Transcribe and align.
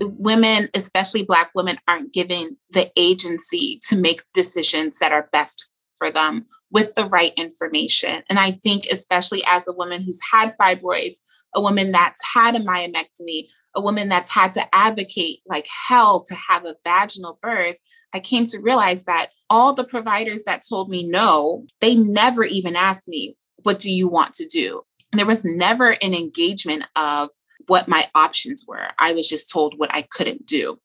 women, 0.00 0.68
especially 0.74 1.22
Black 1.22 1.50
women, 1.54 1.78
aren't 1.86 2.12
given 2.12 2.56
the 2.70 2.90
agency 2.96 3.80
to 3.88 3.96
make 3.96 4.22
decisions 4.32 4.98
that 4.98 5.12
are 5.12 5.28
best 5.32 5.70
for 5.98 6.10
them 6.10 6.46
with 6.70 6.94
the 6.94 7.04
right 7.04 7.32
information. 7.36 8.22
And 8.28 8.38
I 8.38 8.52
think, 8.52 8.86
especially 8.90 9.44
as 9.46 9.68
a 9.68 9.72
woman 9.72 10.02
who's 10.02 10.18
had 10.32 10.56
fibroids, 10.58 11.18
a 11.54 11.60
woman 11.60 11.92
that's 11.92 12.20
had 12.34 12.56
a 12.56 12.60
myomectomy, 12.60 13.48
a 13.74 13.80
woman 13.80 14.08
that's 14.08 14.30
had 14.30 14.52
to 14.54 14.74
advocate 14.74 15.40
like 15.46 15.68
hell 15.88 16.24
to 16.24 16.34
have 16.34 16.64
a 16.64 16.76
vaginal 16.84 17.38
birth, 17.42 17.76
I 18.12 18.20
came 18.20 18.46
to 18.46 18.58
realize 18.58 19.04
that 19.04 19.28
all 19.48 19.74
the 19.74 19.84
providers 19.84 20.44
that 20.44 20.62
told 20.68 20.88
me 20.90 21.06
no, 21.06 21.66
they 21.80 21.94
never 21.94 22.44
even 22.44 22.76
asked 22.76 23.06
me, 23.06 23.36
What 23.62 23.78
do 23.78 23.90
you 23.90 24.08
want 24.08 24.34
to 24.34 24.46
do? 24.46 24.82
There 25.12 25.26
was 25.26 25.44
never 25.44 25.90
an 26.02 26.14
engagement 26.14 26.84
of 26.96 27.30
what 27.70 27.86
my 27.86 28.08
options 28.16 28.64
were. 28.66 28.88
I 28.98 29.12
was 29.12 29.28
just 29.28 29.48
told 29.48 29.78
what 29.78 29.94
I 29.94 30.02
couldn't 30.02 30.44
do. 30.44 30.80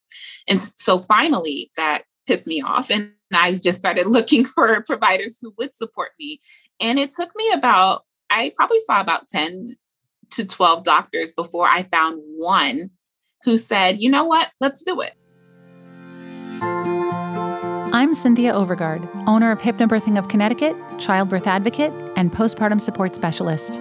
And 0.47 0.61
so 0.61 0.99
finally, 0.99 1.71
that 1.77 2.03
pissed 2.27 2.45
me 2.45 2.61
off. 2.61 2.91
And 2.91 3.09
I 3.33 3.51
just 3.53 3.79
started 3.79 4.05
looking 4.05 4.45
for 4.45 4.83
providers 4.83 5.39
who 5.41 5.51
would 5.57 5.75
support 5.75 6.11
me. 6.19 6.41
And 6.79 6.99
it 6.99 7.11
took 7.11 7.31
me 7.35 7.51
about, 7.51 8.03
I 8.29 8.53
probably 8.55 8.79
saw 8.81 9.01
about 9.01 9.27
10 9.29 9.77
to 10.33 10.45
12 10.45 10.83
doctors 10.83 11.31
before 11.31 11.67
I 11.67 11.87
found 11.91 12.21
one 12.37 12.91
who 13.45 13.57
said, 13.57 13.99
you 13.99 14.11
know 14.11 14.25
what, 14.25 14.51
let's 14.61 14.83
do 14.83 15.01
it. 15.01 15.13
I'm 17.95 18.13
Cynthia 18.13 18.53
Overgard, 18.53 19.09
owner 19.25 19.51
of 19.51 19.59
Hypnobirthing 19.59 20.19
of 20.19 20.27
Connecticut, 20.27 20.75
childbirth 20.99 21.47
advocate, 21.47 21.93
and 22.15 22.31
postpartum 22.31 22.79
support 22.79 23.15
specialist. 23.15 23.79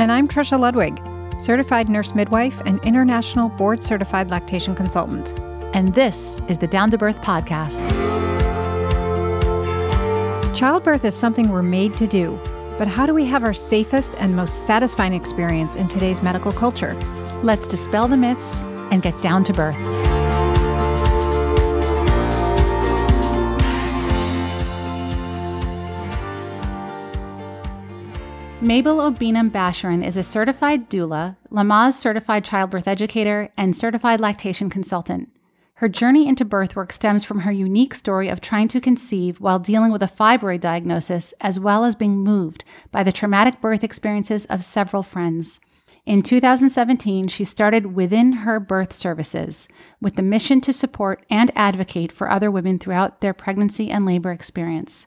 And 0.00 0.10
I'm 0.10 0.26
Trisha 0.26 0.58
Ludwig, 0.58 1.00
certified 1.38 1.88
nurse 1.88 2.14
midwife 2.14 2.60
and 2.66 2.82
international 2.84 3.48
board 3.48 3.82
certified 3.82 4.30
lactation 4.30 4.74
consultant. 4.74 5.38
And 5.74 5.94
this 5.94 6.40
is 6.48 6.58
the 6.58 6.66
Down 6.66 6.90
to 6.90 6.98
Birth 6.98 7.20
podcast. 7.22 7.82
Childbirth 10.54 11.04
is 11.04 11.14
something 11.14 11.48
we're 11.48 11.62
made 11.62 11.96
to 11.96 12.06
do, 12.06 12.38
but 12.78 12.86
how 12.86 13.06
do 13.06 13.14
we 13.14 13.24
have 13.24 13.42
our 13.42 13.54
safest 13.54 14.14
and 14.18 14.36
most 14.36 14.66
satisfying 14.66 15.12
experience 15.12 15.74
in 15.74 15.88
today's 15.88 16.22
medical 16.22 16.52
culture? 16.52 16.94
Let's 17.42 17.66
dispel 17.66 18.06
the 18.06 18.16
myths 18.16 18.60
and 18.92 19.02
get 19.02 19.20
down 19.20 19.42
to 19.44 19.52
birth. 19.52 20.13
Mabel 28.64 28.96
Obinam 28.96 29.50
Basharan 29.50 30.02
is 30.02 30.16
a 30.16 30.22
certified 30.22 30.88
doula, 30.88 31.36
Lamaze 31.50 31.92
certified 31.92 32.46
childbirth 32.46 32.88
educator, 32.88 33.52
and 33.58 33.76
certified 33.76 34.20
lactation 34.20 34.70
consultant. 34.70 35.28
Her 35.74 35.88
journey 35.90 36.26
into 36.26 36.46
birth 36.46 36.74
work 36.74 36.90
stems 36.90 37.24
from 37.24 37.40
her 37.40 37.52
unique 37.52 37.94
story 37.94 38.30
of 38.30 38.40
trying 38.40 38.68
to 38.68 38.80
conceive 38.80 39.38
while 39.38 39.58
dealing 39.58 39.92
with 39.92 40.02
a 40.02 40.06
fibroid 40.06 40.60
diagnosis, 40.60 41.34
as 41.42 41.60
well 41.60 41.84
as 41.84 41.94
being 41.94 42.24
moved 42.24 42.64
by 42.90 43.02
the 43.02 43.12
traumatic 43.12 43.60
birth 43.60 43.84
experiences 43.84 44.46
of 44.46 44.64
several 44.64 45.02
friends. 45.02 45.60
In 46.06 46.22
2017, 46.22 47.28
she 47.28 47.44
started 47.44 47.94
Within 47.94 48.32
Her 48.32 48.58
Birth 48.58 48.94
Services 48.94 49.68
with 50.00 50.16
the 50.16 50.22
mission 50.22 50.62
to 50.62 50.72
support 50.72 51.26
and 51.28 51.52
advocate 51.54 52.10
for 52.10 52.30
other 52.30 52.50
women 52.50 52.78
throughout 52.78 53.20
their 53.20 53.34
pregnancy 53.34 53.90
and 53.90 54.06
labor 54.06 54.32
experience. 54.32 55.06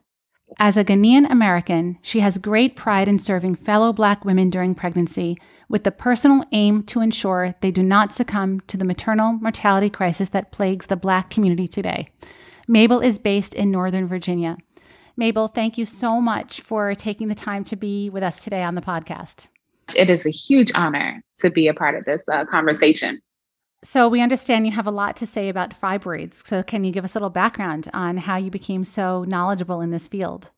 As 0.56 0.76
a 0.76 0.84
Ghanaian 0.84 1.30
American, 1.30 1.98
she 2.02 2.20
has 2.20 2.38
great 2.38 2.74
pride 2.74 3.06
in 3.06 3.18
serving 3.18 3.56
fellow 3.56 3.92
Black 3.92 4.24
women 4.24 4.50
during 4.50 4.74
pregnancy 4.74 5.36
with 5.68 5.84
the 5.84 5.90
personal 5.90 6.44
aim 6.52 6.82
to 6.84 7.00
ensure 7.00 7.54
they 7.60 7.70
do 7.70 7.82
not 7.82 8.12
succumb 8.12 8.60
to 8.60 8.76
the 8.76 8.84
maternal 8.84 9.32
mortality 9.34 9.90
crisis 9.90 10.30
that 10.30 10.50
plagues 10.50 10.86
the 10.86 10.96
Black 10.96 11.28
community 11.28 11.68
today. 11.68 12.08
Mabel 12.66 13.00
is 13.00 13.18
based 13.18 13.54
in 13.54 13.70
Northern 13.70 14.06
Virginia. 14.06 14.56
Mabel, 15.16 15.48
thank 15.48 15.76
you 15.76 15.84
so 15.84 16.20
much 16.20 16.60
for 16.60 16.94
taking 16.94 17.28
the 17.28 17.34
time 17.34 17.64
to 17.64 17.76
be 17.76 18.08
with 18.08 18.22
us 18.22 18.42
today 18.42 18.62
on 18.62 18.74
the 18.74 18.80
podcast. 18.80 19.48
It 19.94 20.10
is 20.10 20.26
a 20.26 20.30
huge 20.30 20.72
honor 20.74 21.22
to 21.38 21.50
be 21.50 21.68
a 21.68 21.74
part 21.74 21.94
of 21.94 22.04
this 22.04 22.28
uh, 22.28 22.44
conversation. 22.46 23.20
So, 23.84 24.08
we 24.08 24.20
understand 24.20 24.66
you 24.66 24.72
have 24.72 24.88
a 24.88 24.92
lot 24.92 25.16
to 25.16 25.26
say 25.26 25.48
about 25.48 25.78
fibroids. 25.78 26.46
So, 26.46 26.62
can 26.62 26.82
you 26.84 26.92
give 26.92 27.04
us 27.04 27.14
a 27.14 27.18
little 27.18 27.30
background 27.30 27.88
on 27.94 28.16
how 28.16 28.36
you 28.36 28.50
became 28.50 28.82
so 28.82 29.24
knowledgeable 29.24 29.80
in 29.80 29.90
this 29.90 30.08
field? 30.08 30.50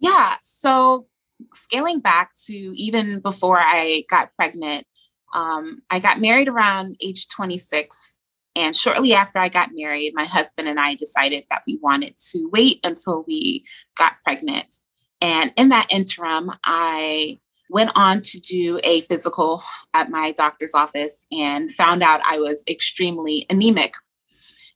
Yeah. 0.00 0.36
So, 0.42 1.06
scaling 1.52 2.00
back 2.00 2.30
to 2.46 2.54
even 2.54 3.20
before 3.20 3.58
I 3.58 4.04
got 4.08 4.34
pregnant, 4.36 4.86
um, 5.34 5.82
I 5.90 5.98
got 5.98 6.20
married 6.20 6.48
around 6.48 6.96
age 7.02 7.28
26. 7.28 8.16
And 8.56 8.74
shortly 8.74 9.12
after 9.14 9.40
I 9.40 9.48
got 9.48 9.70
married, 9.72 10.12
my 10.14 10.24
husband 10.24 10.68
and 10.68 10.78
I 10.78 10.94
decided 10.94 11.44
that 11.50 11.62
we 11.66 11.78
wanted 11.82 12.14
to 12.30 12.48
wait 12.52 12.78
until 12.84 13.24
we 13.26 13.64
got 13.98 14.14
pregnant. 14.22 14.76
And 15.20 15.52
in 15.56 15.70
that 15.70 15.92
interim, 15.92 16.52
I 16.62 17.40
went 17.74 17.90
on 17.96 18.20
to 18.20 18.38
do 18.38 18.78
a 18.84 19.00
physical 19.02 19.60
at 19.92 20.08
my 20.08 20.30
doctor's 20.30 20.74
office 20.74 21.26
and 21.32 21.74
found 21.74 22.04
out 22.04 22.20
I 22.24 22.38
was 22.38 22.62
extremely 22.68 23.46
anemic. 23.50 23.94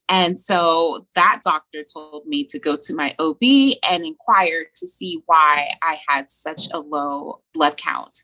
And 0.09 0.41
so 0.41 1.07
that 1.15 1.43
doctor 1.45 1.85
told 1.85 2.27
me 2.27 2.45
to 2.47 2.59
go 2.59 2.77
to 2.77 2.95
my 2.95 3.15
OB 3.21 3.39
and 3.89 4.05
inquire 4.05 4.67
to 4.75 4.89
see 4.89 5.23
why 5.27 5.71
I 5.81 6.01
had 6.09 6.33
such 6.33 6.67
a 6.73 6.81
low 6.81 7.43
blood 7.55 7.77
count. 7.77 8.19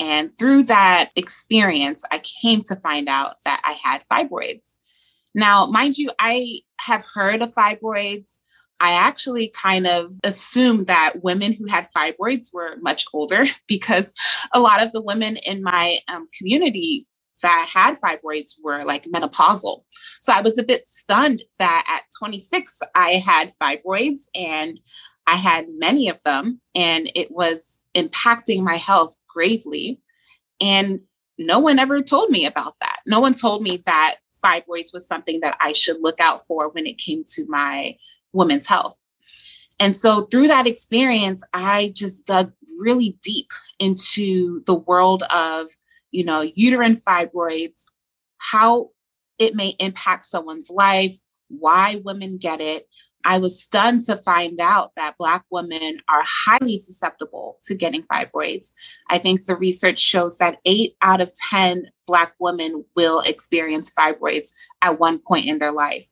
And 0.00 0.36
through 0.36 0.64
that 0.64 1.10
experience, 1.16 2.02
I 2.10 2.20
came 2.20 2.62
to 2.62 2.76
find 2.76 3.10
out 3.10 3.36
that 3.44 3.60
I 3.62 3.72
had 3.72 4.04
fibroids. 4.10 4.78
Now, 5.34 5.66
mind 5.66 5.98
you, 5.98 6.10
I 6.18 6.60
have 6.80 7.04
heard 7.14 7.42
of 7.42 7.52
fibroids. 7.52 8.38
I 8.80 8.92
actually 8.92 9.48
kind 9.48 9.86
of 9.86 10.18
assumed 10.24 10.86
that 10.88 11.22
women 11.22 11.52
who 11.52 11.66
had 11.66 11.86
fibroids 11.96 12.52
were 12.52 12.76
much 12.80 13.06
older 13.12 13.46
because 13.68 14.12
a 14.52 14.60
lot 14.60 14.82
of 14.82 14.92
the 14.92 15.02
women 15.02 15.36
in 15.36 15.62
my 15.62 15.98
um, 16.08 16.28
community 16.36 17.06
that 17.42 17.68
had 17.72 18.00
fibroids 18.00 18.52
were 18.62 18.84
like 18.84 19.04
menopausal. 19.04 19.82
So 20.20 20.32
I 20.32 20.40
was 20.40 20.58
a 20.58 20.62
bit 20.62 20.88
stunned 20.88 21.42
that 21.58 21.84
at 21.88 22.04
26, 22.18 22.80
I 22.94 23.22
had 23.24 23.52
fibroids 23.60 24.22
and 24.34 24.78
I 25.26 25.36
had 25.36 25.66
many 25.70 26.08
of 26.08 26.18
them, 26.22 26.60
and 26.74 27.10
it 27.14 27.30
was 27.30 27.82
impacting 27.94 28.62
my 28.62 28.76
health 28.76 29.16
gravely. 29.28 30.00
And 30.60 31.00
no 31.38 31.58
one 31.58 31.78
ever 31.78 32.02
told 32.02 32.30
me 32.30 32.44
about 32.44 32.74
that. 32.80 32.98
No 33.06 33.20
one 33.20 33.34
told 33.34 33.62
me 33.62 33.82
that 33.86 34.16
fibroids 34.44 34.92
was 34.92 35.06
something 35.06 35.40
that 35.40 35.56
I 35.60 35.72
should 35.72 35.96
look 36.00 36.20
out 36.20 36.46
for 36.46 36.68
when 36.68 36.86
it 36.86 36.98
came 36.98 37.24
to 37.32 37.46
my 37.48 37.96
women's 38.34 38.66
health. 38.66 38.96
And 39.80 39.96
so 39.96 40.22
through 40.26 40.48
that 40.48 40.66
experience, 40.66 41.42
I 41.52 41.92
just 41.96 42.24
dug 42.26 42.52
really 42.78 43.16
deep 43.22 43.50
into 43.78 44.62
the 44.66 44.74
world 44.74 45.22
of, 45.30 45.70
you 46.10 46.24
know, 46.24 46.42
uterine 46.54 46.96
fibroids, 46.96 47.84
how 48.38 48.90
it 49.38 49.54
may 49.54 49.70
impact 49.80 50.24
someone's 50.24 50.70
life, 50.70 51.14
why 51.48 52.00
women 52.04 52.38
get 52.38 52.60
it, 52.60 52.88
I 53.24 53.38
was 53.38 53.62
stunned 53.62 54.02
to 54.04 54.16
find 54.16 54.60
out 54.60 54.92
that 54.96 55.16
Black 55.18 55.44
women 55.50 56.00
are 56.08 56.22
highly 56.24 56.76
susceptible 56.76 57.58
to 57.64 57.74
getting 57.74 58.02
fibroids. 58.02 58.72
I 59.10 59.18
think 59.18 59.44
the 59.44 59.56
research 59.56 59.98
shows 59.98 60.38
that 60.38 60.58
eight 60.64 60.96
out 61.02 61.20
of 61.20 61.32
10 61.50 61.88
Black 62.06 62.34
women 62.38 62.84
will 62.94 63.20
experience 63.20 63.90
fibroids 63.90 64.50
at 64.82 64.98
one 64.98 65.18
point 65.18 65.46
in 65.46 65.58
their 65.58 65.72
life. 65.72 66.08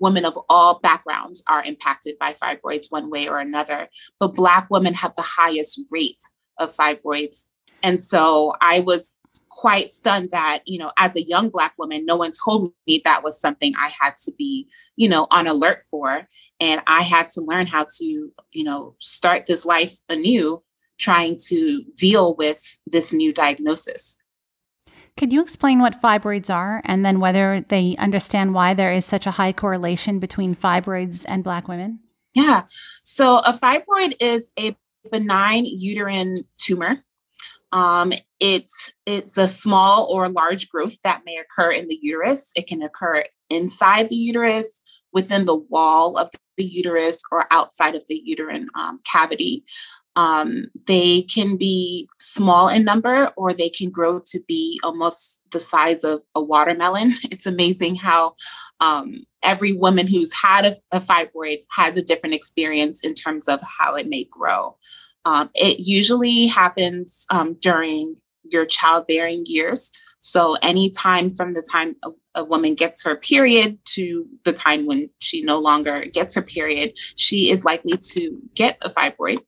Women 0.00 0.24
of 0.24 0.38
all 0.48 0.80
backgrounds 0.80 1.42
are 1.48 1.62
impacted 1.64 2.16
by 2.18 2.32
fibroids 2.32 2.86
one 2.90 3.10
way 3.10 3.28
or 3.28 3.38
another, 3.38 3.88
but 4.18 4.34
Black 4.34 4.68
women 4.70 4.94
have 4.94 5.14
the 5.16 5.22
highest 5.22 5.80
rate 5.90 6.22
of 6.58 6.74
fibroids. 6.74 7.46
And 7.82 8.02
so 8.02 8.54
I 8.60 8.80
was 8.80 9.12
quite 9.56 9.90
stunned 9.90 10.30
that, 10.30 10.62
you 10.66 10.78
know, 10.78 10.92
as 10.98 11.16
a 11.16 11.26
young 11.26 11.48
Black 11.48 11.74
woman, 11.78 12.04
no 12.04 12.16
one 12.16 12.32
told 12.44 12.72
me 12.86 13.00
that 13.04 13.24
was 13.24 13.40
something 13.40 13.72
I 13.76 13.90
had 13.98 14.16
to 14.24 14.32
be, 14.36 14.68
you 14.96 15.08
know, 15.08 15.26
on 15.30 15.46
alert 15.46 15.82
for. 15.90 16.28
And 16.60 16.82
I 16.86 17.02
had 17.02 17.30
to 17.30 17.40
learn 17.40 17.66
how 17.66 17.86
to, 17.96 18.04
you 18.04 18.64
know, 18.64 18.94
start 19.00 19.46
this 19.46 19.64
life 19.64 19.96
anew, 20.08 20.62
trying 20.98 21.38
to 21.48 21.82
deal 21.96 22.36
with 22.36 22.78
this 22.86 23.12
new 23.12 23.32
diagnosis. 23.32 24.16
Could 25.16 25.32
you 25.32 25.40
explain 25.40 25.80
what 25.80 26.02
fibroids 26.02 26.54
are 26.54 26.82
and 26.84 27.04
then 27.04 27.20
whether 27.20 27.64
they 27.66 27.96
understand 27.98 28.52
why 28.52 28.74
there 28.74 28.92
is 28.92 29.06
such 29.06 29.26
a 29.26 29.32
high 29.32 29.52
correlation 29.52 30.18
between 30.18 30.54
fibroids 30.54 31.24
and 31.26 31.42
Black 31.42 31.66
women? 31.66 32.00
Yeah. 32.34 32.64
So 33.02 33.38
a 33.38 33.54
fibroid 33.54 34.16
is 34.20 34.50
a 34.58 34.76
benign 35.10 35.64
uterine 35.64 36.44
tumor 36.58 36.98
um, 37.76 38.14
it's 38.40 38.94
it's 39.04 39.36
a 39.36 39.46
small 39.46 40.08
or 40.10 40.30
large 40.30 40.70
growth 40.70 40.96
that 41.02 41.22
may 41.26 41.36
occur 41.36 41.70
in 41.70 41.88
the 41.88 41.98
uterus. 42.00 42.50
It 42.56 42.66
can 42.66 42.80
occur 42.80 43.24
inside 43.50 44.08
the 44.08 44.16
uterus, 44.16 44.82
within 45.12 45.44
the 45.44 45.56
wall 45.56 46.16
of 46.16 46.30
the 46.56 46.64
uterus, 46.64 47.20
or 47.30 47.44
outside 47.50 47.94
of 47.94 48.02
the 48.08 48.22
uterine 48.24 48.68
um, 48.74 49.00
cavity. 49.10 49.62
Um, 50.16 50.68
they 50.86 51.22
can 51.22 51.58
be 51.58 52.08
small 52.18 52.68
in 52.70 52.84
number 52.84 53.30
or 53.36 53.52
they 53.52 53.68
can 53.68 53.90
grow 53.90 54.20
to 54.28 54.40
be 54.48 54.80
almost 54.82 55.42
the 55.52 55.60
size 55.60 56.04
of 56.04 56.22
a 56.34 56.42
watermelon. 56.42 57.12
It's 57.30 57.44
amazing 57.44 57.96
how 57.96 58.36
um, 58.80 59.24
every 59.42 59.74
woman 59.74 60.06
who's 60.06 60.32
had 60.32 60.64
a, 60.64 60.74
a, 60.90 61.00
fibroid 61.00 61.58
has 61.72 61.98
a 61.98 62.02
different 62.02 62.34
experience 62.34 63.04
in 63.04 63.12
terms 63.12 63.46
of 63.46 63.60
how 63.60 63.94
it 63.94 64.08
may 64.08 64.24
grow. 64.30 64.78
Um, 65.26 65.50
it 65.56 65.80
usually 65.80 66.46
happens 66.46 67.26
um, 67.30 67.54
during 67.60 68.16
your 68.44 68.64
childbearing 68.64 69.42
years. 69.44 69.90
So, 70.20 70.54
anytime 70.62 71.34
from 71.34 71.54
the 71.54 71.62
time 71.62 71.96
a, 72.04 72.10
a, 72.36 72.44
woman 72.44 72.74
gets 72.74 73.02
her 73.02 73.16
period 73.16 73.78
to 73.94 74.24
the 74.44 74.52
time 74.52 74.86
when 74.86 75.10
she 75.18 75.42
no 75.42 75.58
longer 75.58 76.04
gets 76.04 76.36
her 76.36 76.42
period, 76.42 76.92
she 77.16 77.50
is 77.50 77.64
likely 77.64 77.96
to 77.96 78.38
get 78.54 78.78
a 78.82 78.88
fibroid. 78.88 79.38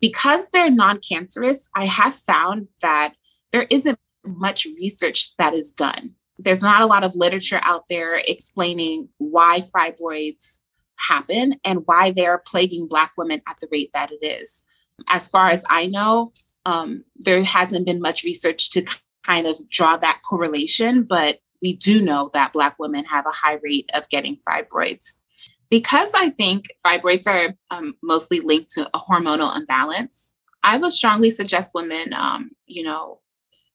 Because 0.00 0.50
they're 0.50 0.70
non 0.70 0.98
cancerous, 0.98 1.68
I 1.76 1.86
have 1.86 2.14
found 2.14 2.66
that 2.82 3.14
there 3.52 3.66
isn't 3.70 3.98
much 4.24 4.66
research 4.76 5.36
that 5.38 5.54
is 5.54 5.70
done. 5.70 6.14
There's 6.38 6.62
not 6.62 6.82
a 6.82 6.86
lot 6.86 7.04
of 7.04 7.14
literature 7.14 7.60
out 7.62 7.84
there 7.88 8.20
explaining 8.26 9.10
why 9.18 9.62
fibroids 9.74 10.58
happen 10.98 11.54
and 11.64 11.82
why 11.86 12.10
they're 12.10 12.42
plaguing 12.44 12.88
Black 12.88 13.12
women 13.16 13.42
at 13.48 13.56
the 13.60 13.68
rate 13.70 13.90
that 13.94 14.10
it 14.10 14.24
is. 14.24 14.64
As 15.08 15.28
far 15.28 15.48
as 15.48 15.64
I 15.68 15.86
know, 15.86 16.32
um, 16.66 17.04
there 17.16 17.42
hasn't 17.42 17.86
been 17.86 18.00
much 18.00 18.24
research 18.24 18.70
to 18.70 18.84
kind 19.24 19.46
of 19.46 19.56
draw 19.68 19.96
that 19.96 20.20
correlation, 20.28 21.04
but 21.04 21.40
we 21.62 21.74
do 21.74 22.00
know 22.00 22.30
that 22.32 22.52
Black 22.52 22.78
women 22.78 23.04
have 23.04 23.26
a 23.26 23.30
high 23.30 23.58
rate 23.62 23.90
of 23.94 24.08
getting 24.08 24.38
fibroids. 24.48 25.16
Because 25.68 26.12
I 26.14 26.30
think 26.30 26.66
fibroids 26.84 27.26
are 27.26 27.54
um, 27.70 27.94
mostly 28.02 28.40
linked 28.40 28.70
to 28.72 28.90
a 28.92 28.98
hormonal 28.98 29.56
imbalance, 29.56 30.32
I 30.62 30.76
would 30.76 30.92
strongly 30.92 31.30
suggest 31.30 31.74
women, 31.74 32.12
um, 32.12 32.50
you 32.66 32.82
know, 32.82 33.20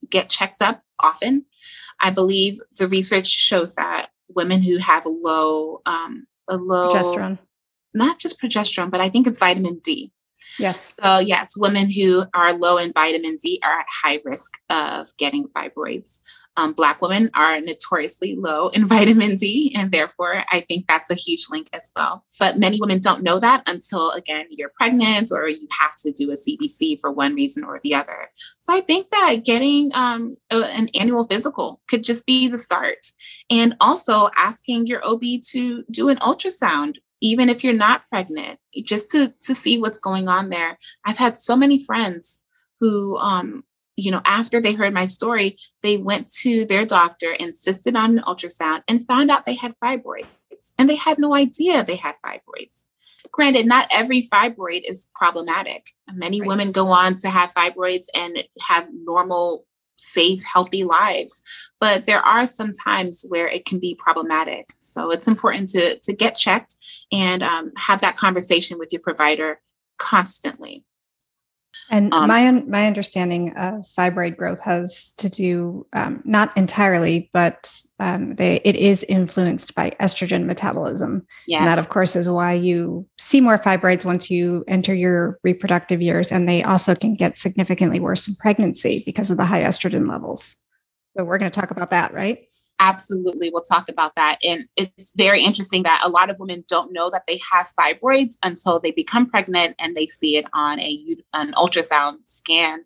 get 0.10 0.30
checked 0.30 0.62
up 0.62 0.83
often. 1.01 1.45
I 2.00 2.12
believe 2.12 2.60
the 2.78 2.88
research 2.88 3.28
shows 3.28 3.75
that 3.75 4.10
women 4.28 4.62
who 4.62 4.78
have 4.78 5.06
a 5.06 5.10
low, 5.10 5.81
um, 5.86 6.28
a 6.48 6.57
low 6.57 6.89
progesterone, 6.89 7.39
not 7.94 8.19
just 8.19 8.42
progesterone, 8.42 8.92
but 8.92 9.01
I 9.01 9.10
think 9.10 9.25
it's 9.25 9.39
vitamin 9.39 9.80
D. 9.83 10.12
Yes. 10.60 10.94
So, 11.02 11.19
yes, 11.19 11.54
women 11.57 11.90
who 11.90 12.24
are 12.34 12.54
low 12.54 12.78
in 12.78 12.94
vitamin 12.94 13.38
D 13.42 13.60
are 13.63 13.80
at 13.80 13.86
high 13.90 14.19
risk 14.24 14.54
of 14.69 15.16
getting 15.18 15.48
fibroids. 15.50 16.19
Um, 16.57 16.72
Black 16.72 17.02
women 17.02 17.30
are 17.34 17.60
notoriously 17.60 18.36
low 18.36 18.69
in 18.69 18.86
vitamin 18.88 19.36
D, 19.36 19.74
and 19.75 19.92
therefore, 19.92 20.44
I 20.52 20.62
think 20.62 20.88
that's 20.88 21.12
a 21.12 21.16
huge 21.16 21.48
link 21.50 21.68
as 21.74 21.92
well. 21.96 22.24
But 22.40 22.57
many 22.57 22.80
women 22.80 23.00
don't 23.00 23.24
know 23.24 23.40
that 23.40 23.68
until, 23.68 24.12
again, 24.12 24.46
you're 24.50 24.72
pregnant 24.78 25.31
or 25.31 25.50
you 25.50 25.68
have 25.80 25.96
to 25.98 26.12
do 26.12 26.31
a 26.31 26.36
CBC 26.36 27.00
for 27.02 27.12
one 27.12 27.36
reason 27.36 27.63
or 27.63 27.80
the 27.84 27.96
other. 27.96 28.30
So, 28.63 28.74
I 28.74 28.81
think 28.81 29.10
that 29.10 29.42
getting 29.44 29.92
um, 29.94 30.38
a, 30.50 30.63
an 30.63 30.90
annual 30.96 31.25
physical 31.25 31.81
could 31.90 32.04
just 32.04 32.25
be 32.25 32.48
the 32.48 32.57
start. 32.57 33.07
And 33.50 33.75
also 33.81 34.30
asking 34.38 34.88
your 34.88 35.06
OB 35.06 35.24
to 35.50 35.84
do 35.92 36.10
an 36.10 36.18
ultrasound 36.18 36.96
even 37.21 37.50
if 37.50 37.63
you're 37.63 37.73
not 37.73 38.03
pregnant, 38.09 38.59
just 38.83 39.12
to 39.12 39.33
to 39.44 39.56
see 39.56 39.77
what's 39.79 40.00
going 40.00 40.27
on 40.27 40.50
there. 40.50 40.77
I've 41.06 41.17
had 41.17 41.38
so 41.38 41.56
many 41.56 41.83
friends 41.83 42.41
who 42.79 43.17
um 43.17 43.63
you 43.97 44.12
know, 44.12 44.21
after 44.25 44.59
they 44.59 44.73
heard 44.73 44.94
my 44.94 45.06
story, 45.06 45.57
they 45.81 45.97
went 45.97 46.29
to 46.29 46.65
their 46.65 46.85
doctor, 46.85 47.31
insisted 47.31 47.95
on 47.95 48.17
an 48.17 48.23
ultrasound, 48.25 48.83
and 48.88 49.06
found 49.06 49.31
out 49.31 49.45
they 49.45 49.56
had 49.56 49.73
fibroids. 49.83 50.25
And 50.77 50.89
they 50.89 50.95
had 50.95 51.19
no 51.19 51.35
idea 51.35 51.83
they 51.83 51.95
had 51.95 52.15
fibroids. 52.25 52.85
Granted, 53.31 53.65
not 53.65 53.88
every 53.94 54.23
fibroid 54.23 54.81
is 54.88 55.07
problematic. 55.15 55.88
Many 56.11 56.41
right. 56.41 56.47
women 56.47 56.71
go 56.71 56.88
on 56.88 57.18
to 57.18 57.29
have 57.29 57.53
fibroids 57.53 58.06
and 58.15 58.44
have 58.61 58.88
normal 58.91 59.65
safe, 59.97 60.44
healthy 60.44 60.83
lives. 60.83 61.42
But 61.80 62.06
there 62.06 62.21
are 62.21 62.45
some 62.45 62.74
times 62.74 63.25
where 63.27 63.47
it 63.47 63.65
can 63.65 63.80
be 63.80 63.95
problematic. 63.95 64.74
So 64.81 65.12
it's 65.12 65.27
important 65.27 65.69
to, 65.71 66.00
to 66.00 66.13
get 66.13 66.36
checked 66.36 66.75
and 67.12 67.44
um, 67.44 67.71
have 67.77 68.01
that 68.01 68.18
conversation 68.18 68.77
with 68.77 68.89
your 68.92 69.01
provider 69.01 69.59
constantly. 69.97 70.83
And 71.95 72.13
um, 72.13 72.27
my 72.27 72.51
my 72.51 72.88
understanding 72.88 73.56
of 73.56 73.86
fibroid 73.97 74.36
growth 74.36 74.59
has 74.59 75.13
to 75.13 75.30
do 75.30 75.88
um, 75.94 76.21
not 76.25 76.56
entirely, 76.57 77.30
but 77.31 77.74
um, 78.01 78.36
they, 78.36 78.59
it 78.65 78.75
is 78.75 79.03
influenced 79.03 79.74
by 79.75 79.92
estrogen 79.92 80.45
metabolism. 80.45 81.25
Yes. 81.47 81.62
And 81.62 81.69
that, 81.69 81.80
of 81.80 81.88
course, 81.88 82.18
is 82.18 82.27
why 82.27 82.51
you 82.51 83.07
see 83.18 83.39
more 83.39 83.57
fibroids 83.57 84.03
once 84.03 84.30
you 84.30 84.65
enter 84.68 84.94
your 84.94 85.39
reproductive 85.45 86.01
years, 86.01 86.33
and 86.33 86.50
they 86.50 86.63
also 86.63 86.95
can 86.95 87.15
get 87.15 87.38
significantly 87.38 88.01
worse 88.01 88.27
in 88.27 88.36
pregnancy 88.36 89.01
because 89.06 89.31
of 89.31 89.38
the 89.38 89.45
high 89.45 89.62
estrogen 89.62 90.09
levels. 90.09 90.57
So 91.15 91.24
we're 91.24 91.38
going 91.38 91.50
to 91.50 91.57
talk 91.57 91.71
about 91.71 91.92
that, 91.92 92.13
right? 92.13 92.39
Absolutely 92.80 93.50
we'll 93.50 93.62
talk 93.62 93.89
about 93.89 94.16
that 94.16 94.38
and 94.44 94.66
it's 94.75 95.13
very 95.16 95.44
interesting 95.44 95.83
that 95.83 96.01
a 96.04 96.10
lot 96.10 96.30
of 96.30 96.39
women 96.39 96.63
don't 96.68 96.92
know 96.92 97.10
that 97.10 97.24
they 97.27 97.39
have 97.51 97.69
fibroids 97.80 98.36
until 98.44 98.80
they 98.80 98.92
become 98.92 99.30
pregnant 99.30 99.75
and 99.80 99.95
they 99.95 100.06
see 100.06 100.38
it 100.38 100.45
on 100.54 100.80
a 100.80 101.16
an 101.33 101.54
ultrasound 101.54 102.18
scan. 102.25 102.83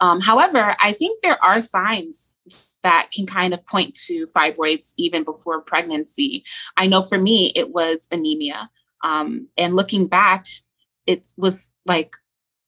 Um, 0.00 0.20
however 0.20 0.76
i 0.80 0.92
think 0.92 1.20
there 1.22 1.42
are 1.44 1.60
signs 1.60 2.34
that 2.84 3.08
can 3.12 3.26
kind 3.26 3.54
of 3.54 3.64
point 3.66 3.94
to 4.06 4.26
fibroids 4.36 4.92
even 4.98 5.24
before 5.24 5.62
pregnancy. 5.62 6.44
I 6.76 6.86
know 6.86 7.02
for 7.02 7.18
me 7.18 7.50
it 7.56 7.70
was 7.70 8.06
anemia 8.12 8.70
um, 9.02 9.48
and 9.56 9.74
looking 9.74 10.06
back 10.06 10.46
it 11.06 11.26
was 11.36 11.72
like 11.86 12.14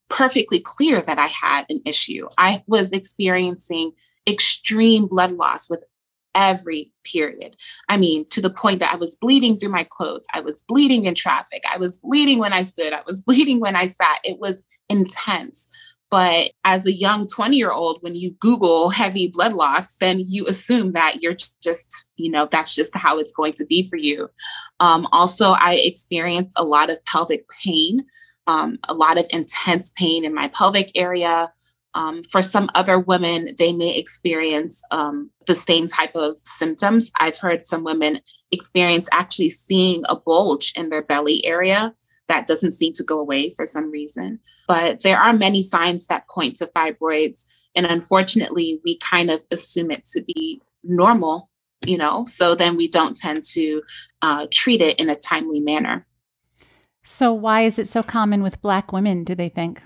perfectly 0.09 0.59
clear 0.61 1.01
that 1.01 1.19
i 1.19 1.27
had 1.27 1.67
an 1.69 1.81
issue. 1.85 2.29
I 2.39 2.65
was 2.67 2.93
experiencing 2.93 3.93
extreme 4.27 5.07
blood 5.07 5.33
loss 5.33 5.71
with 5.71 5.85
every 6.37 6.93
period. 7.05 7.57
I 7.89 7.97
mean, 7.97 8.29
to 8.29 8.41
the 8.41 8.51
point 8.51 8.79
that 8.81 8.93
I 8.93 8.97
was 8.97 9.17
bleeding 9.17 9.59
through 9.59 9.71
my 9.71 9.85
clothes. 9.85 10.27
I 10.33 10.41
was 10.41 10.63
bleeding 10.69 11.07
in 11.07 11.15
traffic. 11.15 11.63
I 11.69 11.79
was 11.79 11.99
bleeding 11.99 12.39
when 12.39 12.53
I 12.53 12.63
stood. 12.63 12.93
I 12.93 13.03
was 13.07 13.21
bleeding 13.27 13.59
when 13.59 13.75
I 13.75 13.87
sat. 13.87 14.19
It 14.23 14.39
was 14.39 14.63
intense. 14.89 15.67
But 16.09 16.53
as 16.65 16.87
a 16.87 16.93
young 16.93 17.27
20 17.27 17.57
year 17.57 17.73
old, 17.73 17.99
when 18.01 18.15
you 18.15 18.33
Google 18.39 18.91
heavy 18.91 19.27
blood 19.27 19.55
loss, 19.55 19.97
then 19.97 20.21
you 20.21 20.47
assume 20.47 20.93
that 20.93 21.21
you're 21.21 21.37
just, 21.63 22.09
you 22.17 22.31
know, 22.31 22.47
that's 22.51 22.75
just 22.75 22.95
how 22.95 23.19
it's 23.19 23.33
going 23.33 23.55
to 23.55 23.67
be 23.67 23.89
for 23.89 23.97
you. 23.97 24.29
Um, 24.79 25.09
also, 25.11 25.51
I 25.51 25.75
experienced 25.75 26.53
a 26.57 26.65
lot 26.65 26.91
of 26.91 27.05
pelvic 27.07 27.47
pain, 27.65 28.05
um, 28.47 28.79
a 28.89 28.95
lot 28.95 29.19
of 29.19 29.27
intense 29.31 29.91
pain 29.97 30.25
in 30.25 30.33
my 30.33 30.47
pelvic 30.49 30.93
area. 30.95 31.53
Um, 31.97 32.23
for 32.25 32.43
some 32.43 32.69
other 32.75 32.99
women, 32.99 33.55
they 33.57 33.73
may 33.73 33.97
experience 33.97 34.83
um, 34.91 35.31
the 35.47 35.55
same 35.55 35.87
type 35.87 36.15
of 36.15 36.37
symptoms. 36.45 37.11
I've 37.19 37.39
heard 37.39 37.63
some 37.63 37.85
women 37.85 38.21
experience 38.53 39.09
actually 39.13 39.49
seeing 39.49 40.05
a 40.07 40.15
bulge 40.15 40.75
in 40.77 40.91
their 40.91 41.03
belly 41.03 41.45
area 41.47 41.95
that 42.29 42.47
doesn't 42.47 42.73
seem 42.73 42.93
to 42.95 43.03
go 43.03 43.19
away 43.19 43.49
for 43.49 43.65
some 43.65 43.91
reason. 43.91 44.41
But 44.69 45.03
there 45.05 45.19
are 45.19 45.33
many 45.33 45.63
signs 45.63 46.07
that 46.09 46.29
point 46.29 46.57
to 46.57 46.67
fibroids. 46.67 47.47
And 47.75 47.87
unfortunately, 47.87 48.79
we 48.85 48.99
kind 48.99 49.31
of 49.31 49.47
assume 49.51 49.91
it 49.91 50.05
to 50.13 50.23
be 50.23 50.61
normal, 50.85 51.49
you 51.87 51.97
know, 51.97 52.27
so 52.27 52.55
then 52.55 52.77
we 52.77 52.89
don't 52.89 53.17
tend 53.17 53.43
to 53.53 53.83
uh, 54.21 54.47
treat 54.53 54.83
it 54.83 55.01
in 55.01 55.09
a 55.09 55.15
timely 55.15 55.61
manner. 55.61 56.07
So, 57.05 57.33
why 57.33 57.63
is 57.63 57.79
it 57.79 57.89
so 57.89 58.03
common 58.03 58.43
with 58.43 58.61
Black 58.61 58.93
women, 58.93 59.25
do 59.25 59.35
they 59.35 59.49
think? 59.49 59.81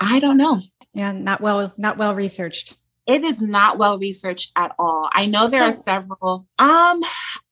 I 0.00 0.18
don't 0.18 0.36
know. 0.36 0.62
Yeah, 0.94 1.12
not 1.12 1.40
well, 1.40 1.72
not 1.76 1.98
well 1.98 2.14
researched. 2.14 2.76
It 3.06 3.24
is 3.24 3.42
not 3.42 3.78
well 3.78 3.98
researched 3.98 4.52
at 4.54 4.74
all. 4.78 5.10
I 5.12 5.26
know 5.26 5.48
there 5.48 5.60
so, 5.60 5.66
are 5.66 5.72
several. 5.72 6.46
Um, 6.58 7.02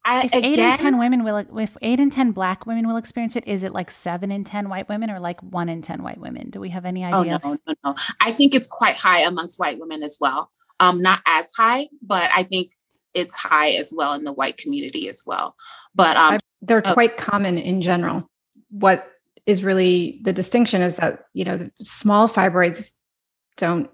I, 0.05 0.25
if 0.25 0.33
again, 0.33 0.45
eight 0.45 0.59
in 0.59 0.77
ten 0.79 0.99
women 0.99 1.25
will, 1.25 1.45
if 1.59 1.77
eight 1.83 1.99
in 1.99 2.11
ten 2.11 2.33
black 2.33 2.67
women 2.67 2.87
will 2.87 2.97
experience 2.97 3.35
it, 3.35 3.47
is 3.47 3.65
it 3.65 3.73
like 3.73 3.91
seven 3.91 4.31
in 4.31 4.45
ten 4.45 4.69
white 4.69 4.89
women, 4.89 5.11
or 5.11 5.19
like 5.19 5.41
one 5.43 5.69
in 5.69 5.83
ten 5.83 6.03
white 6.03 6.19
women? 6.19 6.51
Do 6.51 6.61
we 6.61 6.69
have 6.71 6.85
any 6.85 7.05
oh, 7.05 7.21
idea? 7.21 7.41
Oh 7.43 7.53
no, 7.53 7.59
no, 7.67 7.75
no. 7.85 7.95
I 8.21 8.33
think 8.33 8.55
it's 8.55 8.67
quite 8.67 8.97
high 8.97 9.23
amongst 9.23 9.59
white 9.59 9.79
women 9.79 10.03
as 10.03 10.19
well. 10.21 10.51
Um, 10.79 11.03
not 11.03 11.21
as 11.27 11.53
high, 11.57 11.89
but 12.01 12.31
I 12.35 12.45
think 12.45 12.71
it's 13.13 13.35
high 13.35 13.73
as 13.73 13.93
well 13.95 14.15
in 14.15 14.25
the 14.25 14.33
white 14.33 14.57
community 14.57 15.09
as 15.09 15.25
well. 15.27 15.57
But 15.95 16.17
um, 16.17 16.41
they're 16.63 16.87
uh, 16.87 16.95
quite 16.95 17.17
common 17.17 17.59
in 17.59 17.83
general. 17.83 18.31
What 18.71 19.11
is 19.47 19.65
really 19.65 20.21
the 20.23 20.33
distinction 20.33 20.81
is 20.81 20.97
that 20.97 21.25
you 21.35 21.45
know 21.45 21.69
small 21.83 22.29
fibroids 22.29 22.93
don't 23.61 23.89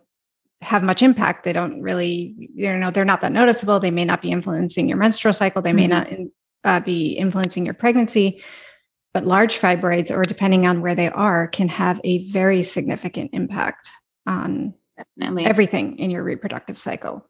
have 0.63 0.83
much 0.83 1.03
impact. 1.03 1.45
They 1.45 1.53
don't 1.53 1.83
really, 1.83 2.35
you 2.55 2.75
know, 2.77 2.91
they're 2.91 3.05
not 3.05 3.21
that 3.21 3.33
noticeable. 3.33 3.79
They 3.79 3.91
may 3.91 4.05
not 4.05 4.23
be 4.23 4.31
influencing 4.31 4.89
your 4.89 4.97
menstrual 4.97 5.35
cycle. 5.35 5.61
They 5.61 5.75
may 5.75 5.87
mm-hmm. 5.87 6.23
not 6.23 6.31
uh, 6.65 6.81
be 6.81 7.13
influencing 7.13 7.67
your 7.67 7.75
pregnancy. 7.75 8.43
But 9.13 9.25
large 9.25 9.59
fibroids, 9.59 10.11
or 10.11 10.25
depending 10.25 10.67
on 10.67 10.83
where 10.83 10.95
they 10.95 11.09
are, 11.09 11.49
can 11.49 11.69
have 11.69 12.01
a 12.05 12.29
very 12.31 12.63
significant 12.63 13.31
impact 13.33 13.91
on 14.27 14.75
Definitely. 14.97 15.47
everything 15.47 15.99
in 15.99 16.11
your 16.11 16.23
reproductive 16.23 16.79
cycle. 16.79 17.27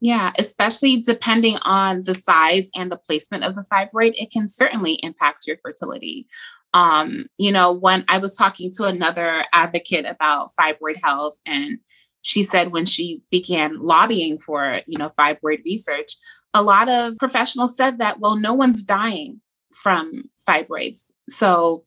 Yeah, 0.00 0.32
especially 0.38 1.02
depending 1.02 1.56
on 1.62 2.04
the 2.04 2.14
size 2.14 2.70
and 2.74 2.90
the 2.90 2.96
placement 2.96 3.44
of 3.44 3.54
the 3.54 3.64
fibroid, 3.70 4.14
it 4.16 4.30
can 4.32 4.48
certainly 4.48 4.94
impact 4.94 5.46
your 5.46 5.58
fertility. 5.62 6.26
Um, 6.72 7.26
you 7.38 7.50
know, 7.50 7.72
when 7.72 8.04
I 8.08 8.18
was 8.18 8.36
talking 8.36 8.72
to 8.76 8.84
another 8.84 9.44
advocate 9.52 10.06
about 10.06 10.50
fibroid 10.58 10.96
health, 11.02 11.36
and 11.44 11.78
she 12.22 12.44
said 12.44 12.72
when 12.72 12.86
she 12.86 13.22
began 13.30 13.80
lobbying 13.80 14.38
for, 14.38 14.80
you 14.86 14.98
know, 14.98 15.10
fibroid 15.18 15.64
research, 15.64 16.16
a 16.54 16.62
lot 16.62 16.88
of 16.88 17.16
professionals 17.18 17.76
said 17.76 17.98
that, 17.98 18.20
well, 18.20 18.36
no 18.36 18.54
one's 18.54 18.82
dying 18.82 19.40
from 19.72 20.24
fibroids. 20.48 21.04
So 21.28 21.84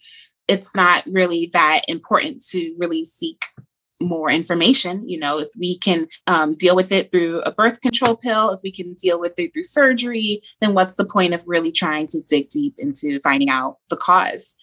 it's 0.47 0.75
not 0.75 1.03
really 1.05 1.49
that 1.53 1.81
important 1.87 2.43
to 2.49 2.75
really 2.79 3.05
seek 3.05 3.41
more 4.03 4.29
information. 4.29 5.07
You 5.07 5.19
know, 5.19 5.39
if 5.39 5.49
we 5.57 5.77
can 5.77 6.07
um, 6.27 6.53
deal 6.53 6.75
with 6.75 6.91
it 6.91 7.11
through 7.11 7.41
a 7.41 7.51
birth 7.51 7.81
control 7.81 8.15
pill, 8.15 8.51
if 8.51 8.59
we 8.63 8.71
can 8.71 8.93
deal 8.93 9.19
with 9.19 9.33
it 9.37 9.53
through 9.53 9.63
surgery, 9.63 10.41
then 10.61 10.73
what's 10.73 10.95
the 10.95 11.05
point 11.05 11.33
of 11.33 11.41
really 11.45 11.71
trying 11.71 12.07
to 12.09 12.21
dig 12.21 12.49
deep 12.49 12.75
into 12.77 13.19
finding 13.21 13.49
out 13.49 13.77
the 13.89 13.97
cause? 13.97 14.55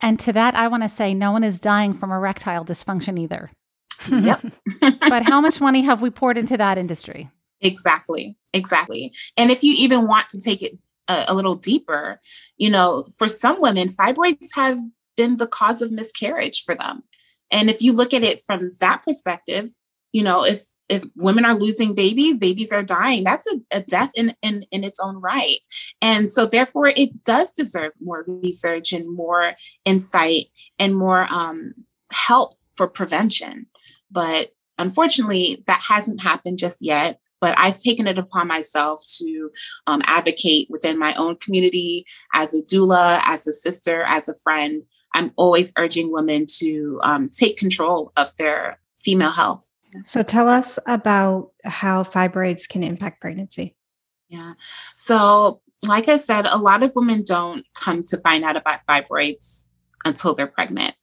And 0.00 0.18
to 0.20 0.32
that, 0.32 0.54
I 0.54 0.68
want 0.68 0.84
to 0.84 0.88
say 0.88 1.14
no 1.14 1.32
one 1.32 1.44
is 1.44 1.58
dying 1.58 1.92
from 1.92 2.12
erectile 2.12 2.64
dysfunction 2.64 3.18
either. 3.18 3.50
Yep. 4.10 4.44
but 5.00 5.24
how 5.24 5.40
much 5.40 5.60
money 5.60 5.82
have 5.82 6.02
we 6.02 6.10
poured 6.10 6.38
into 6.38 6.56
that 6.56 6.78
industry? 6.78 7.30
Exactly. 7.60 8.36
Exactly. 8.52 9.12
And 9.36 9.50
if 9.50 9.64
you 9.64 9.74
even 9.76 10.06
want 10.06 10.28
to 10.30 10.40
take 10.40 10.62
it 10.62 10.78
a, 11.08 11.26
a 11.28 11.34
little 11.34 11.56
deeper, 11.56 12.20
you 12.56 12.70
know, 12.70 13.04
for 13.18 13.26
some 13.26 13.60
women, 13.60 13.88
fibroids 13.88 14.48
have 14.54 14.78
been 15.16 15.36
the 15.36 15.46
cause 15.46 15.82
of 15.82 15.90
miscarriage 15.90 16.62
for 16.64 16.74
them. 16.74 17.02
And 17.50 17.70
if 17.70 17.82
you 17.82 17.92
look 17.92 18.12
at 18.12 18.22
it 18.22 18.40
from 18.40 18.70
that 18.80 19.02
perspective, 19.02 19.70
you 20.12 20.22
know, 20.22 20.44
if 20.44 20.66
if 20.88 21.04
women 21.16 21.44
are 21.44 21.54
losing 21.54 21.94
babies, 21.94 22.38
babies 22.38 22.72
are 22.72 22.82
dying. 22.82 23.22
That's 23.22 23.46
a, 23.46 23.60
a 23.70 23.80
death 23.82 24.10
in, 24.14 24.34
in 24.42 24.64
in 24.70 24.84
its 24.84 24.98
own 25.00 25.16
right. 25.16 25.58
And 26.00 26.30
so 26.30 26.46
therefore 26.46 26.88
it 26.88 27.24
does 27.24 27.52
deserve 27.52 27.92
more 28.00 28.24
research 28.26 28.92
and 28.92 29.14
more 29.14 29.54
insight 29.84 30.46
and 30.78 30.96
more 30.96 31.26
um, 31.30 31.74
help 32.10 32.58
for 32.74 32.88
prevention. 32.88 33.66
But 34.10 34.52
unfortunately, 34.78 35.62
that 35.66 35.80
hasn't 35.80 36.22
happened 36.22 36.58
just 36.58 36.78
yet 36.80 37.20
but 37.40 37.54
I've 37.58 37.78
taken 37.78 38.06
it 38.06 38.18
upon 38.18 38.48
myself 38.48 39.02
to 39.18 39.50
um, 39.86 40.02
advocate 40.06 40.68
within 40.70 40.98
my 40.98 41.14
own 41.14 41.36
community 41.36 42.04
as 42.34 42.54
a 42.54 42.62
doula, 42.62 43.20
as 43.24 43.46
a 43.46 43.52
sister, 43.52 44.02
as 44.02 44.28
a 44.28 44.34
friend, 44.42 44.82
I'm 45.18 45.32
always 45.36 45.72
urging 45.76 46.12
women 46.12 46.46
to 46.58 47.00
um, 47.02 47.28
take 47.28 47.56
control 47.58 48.12
of 48.16 48.34
their 48.36 48.78
female 48.98 49.32
health. 49.32 49.68
So 50.04 50.22
tell 50.22 50.48
us 50.48 50.78
about 50.86 51.50
how 51.64 52.04
fibroids 52.04 52.68
can 52.68 52.84
impact 52.84 53.20
pregnancy. 53.20 53.74
Yeah. 54.28 54.52
So, 54.96 55.60
like 55.86 56.08
I 56.08 56.18
said, 56.18 56.46
a 56.46 56.58
lot 56.58 56.82
of 56.84 56.92
women 56.94 57.24
don't 57.24 57.64
come 57.74 58.04
to 58.04 58.18
find 58.18 58.44
out 58.44 58.56
about 58.56 58.80
fibroids 58.88 59.64
until 60.04 60.34
they're 60.34 60.46
pregnant. 60.46 60.94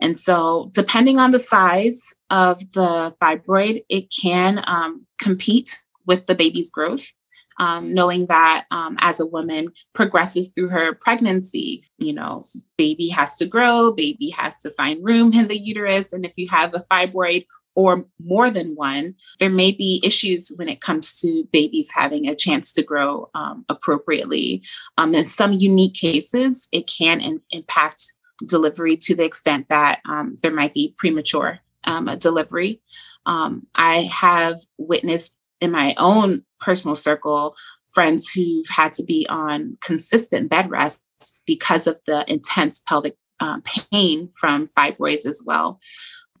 And 0.00 0.16
so, 0.16 0.70
depending 0.72 1.18
on 1.18 1.32
the 1.32 1.40
size 1.40 2.00
of 2.30 2.60
the 2.72 3.16
fibroid, 3.20 3.82
it 3.88 4.12
can 4.22 4.62
um, 4.66 5.06
compete 5.18 5.80
with 6.06 6.26
the 6.26 6.34
baby's 6.34 6.70
growth 6.70 7.12
um, 7.58 7.92
knowing 7.92 8.26
that 8.26 8.66
um, 8.70 8.96
as 9.00 9.20
a 9.20 9.26
woman 9.26 9.68
progresses 9.92 10.48
through 10.48 10.68
her 10.68 10.94
pregnancy, 10.94 11.84
you 11.98 12.12
know, 12.12 12.44
baby 12.76 13.08
has 13.08 13.36
to 13.36 13.46
grow, 13.46 13.92
baby 13.92 14.30
has 14.30 14.60
to 14.60 14.70
find 14.70 15.04
room 15.04 15.32
in 15.32 15.48
the 15.48 15.58
uterus. 15.58 16.12
And 16.12 16.24
if 16.24 16.32
you 16.36 16.48
have 16.48 16.74
a 16.74 16.84
fibroid 16.90 17.46
or 17.74 18.06
more 18.18 18.50
than 18.50 18.74
one, 18.74 19.14
there 19.38 19.50
may 19.50 19.70
be 19.70 20.00
issues 20.04 20.52
when 20.56 20.68
it 20.68 20.80
comes 20.80 21.20
to 21.20 21.48
babies 21.52 21.90
having 21.94 22.28
a 22.28 22.34
chance 22.34 22.72
to 22.72 22.82
grow 22.82 23.30
um, 23.34 23.64
appropriately. 23.68 24.62
Um, 24.96 25.14
in 25.14 25.24
some 25.24 25.52
unique 25.52 25.94
cases, 25.94 26.68
it 26.72 26.88
can 26.88 27.20
in- 27.20 27.42
impact 27.50 28.12
delivery 28.46 28.96
to 28.96 29.14
the 29.14 29.24
extent 29.24 29.68
that 29.68 30.00
um, 30.08 30.36
there 30.42 30.52
might 30.52 30.74
be 30.74 30.94
premature 30.96 31.60
um, 31.86 32.06
delivery. 32.18 32.80
Um, 33.26 33.66
I 33.74 34.02
have 34.02 34.58
witnessed 34.78 35.36
in 35.60 35.70
my 35.70 35.94
own 35.98 36.44
personal 36.60 36.96
circle 36.96 37.54
friends 37.92 38.30
who've 38.30 38.68
had 38.68 38.94
to 38.94 39.04
be 39.04 39.26
on 39.28 39.76
consistent 39.82 40.48
bed 40.48 40.70
rest 40.70 41.00
because 41.46 41.86
of 41.86 41.98
the 42.06 42.24
intense 42.30 42.80
pelvic 42.86 43.16
um, 43.40 43.62
pain 43.62 44.30
from 44.36 44.68
fibroids 44.68 45.26
as 45.26 45.42
well. 45.44 45.80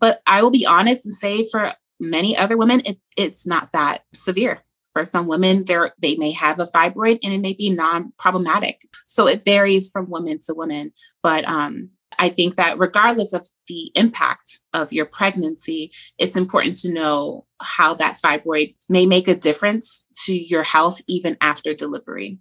But 0.00 0.22
I 0.26 0.42
will 0.42 0.50
be 0.50 0.66
honest 0.66 1.04
and 1.04 1.14
say 1.14 1.46
for 1.50 1.72
many 1.98 2.36
other 2.36 2.56
women, 2.56 2.82
it, 2.84 2.98
it's 3.16 3.46
not 3.46 3.72
that 3.72 4.02
severe. 4.14 4.60
For 4.92 5.04
some 5.04 5.26
women, 5.26 5.64
they 5.64 6.16
may 6.16 6.32
have 6.32 6.58
a 6.58 6.66
fibroid 6.66 7.18
and 7.22 7.32
it 7.32 7.40
may 7.40 7.52
be 7.52 7.70
non-problematic. 7.70 8.82
So 9.06 9.26
it 9.26 9.44
varies 9.44 9.90
from 9.90 10.10
woman 10.10 10.40
to 10.44 10.54
woman. 10.54 10.92
But 11.22 11.48
um, 11.48 11.90
I 12.18 12.28
think 12.30 12.56
that 12.56 12.78
regardless 12.78 13.32
of 13.32 13.46
the 13.66 13.90
impact 13.94 14.60
of 14.80 14.92
your 14.92 15.04
pregnancy, 15.04 15.92
it's 16.18 16.36
important 16.36 16.78
to 16.78 16.92
know 16.92 17.44
how 17.60 17.94
that 17.94 18.18
fibroid 18.22 18.74
may 18.88 19.06
make 19.06 19.28
a 19.28 19.34
difference 19.34 20.04
to 20.24 20.34
your 20.34 20.62
health 20.62 21.00
even 21.06 21.36
after 21.40 21.74
delivery. 21.74 22.38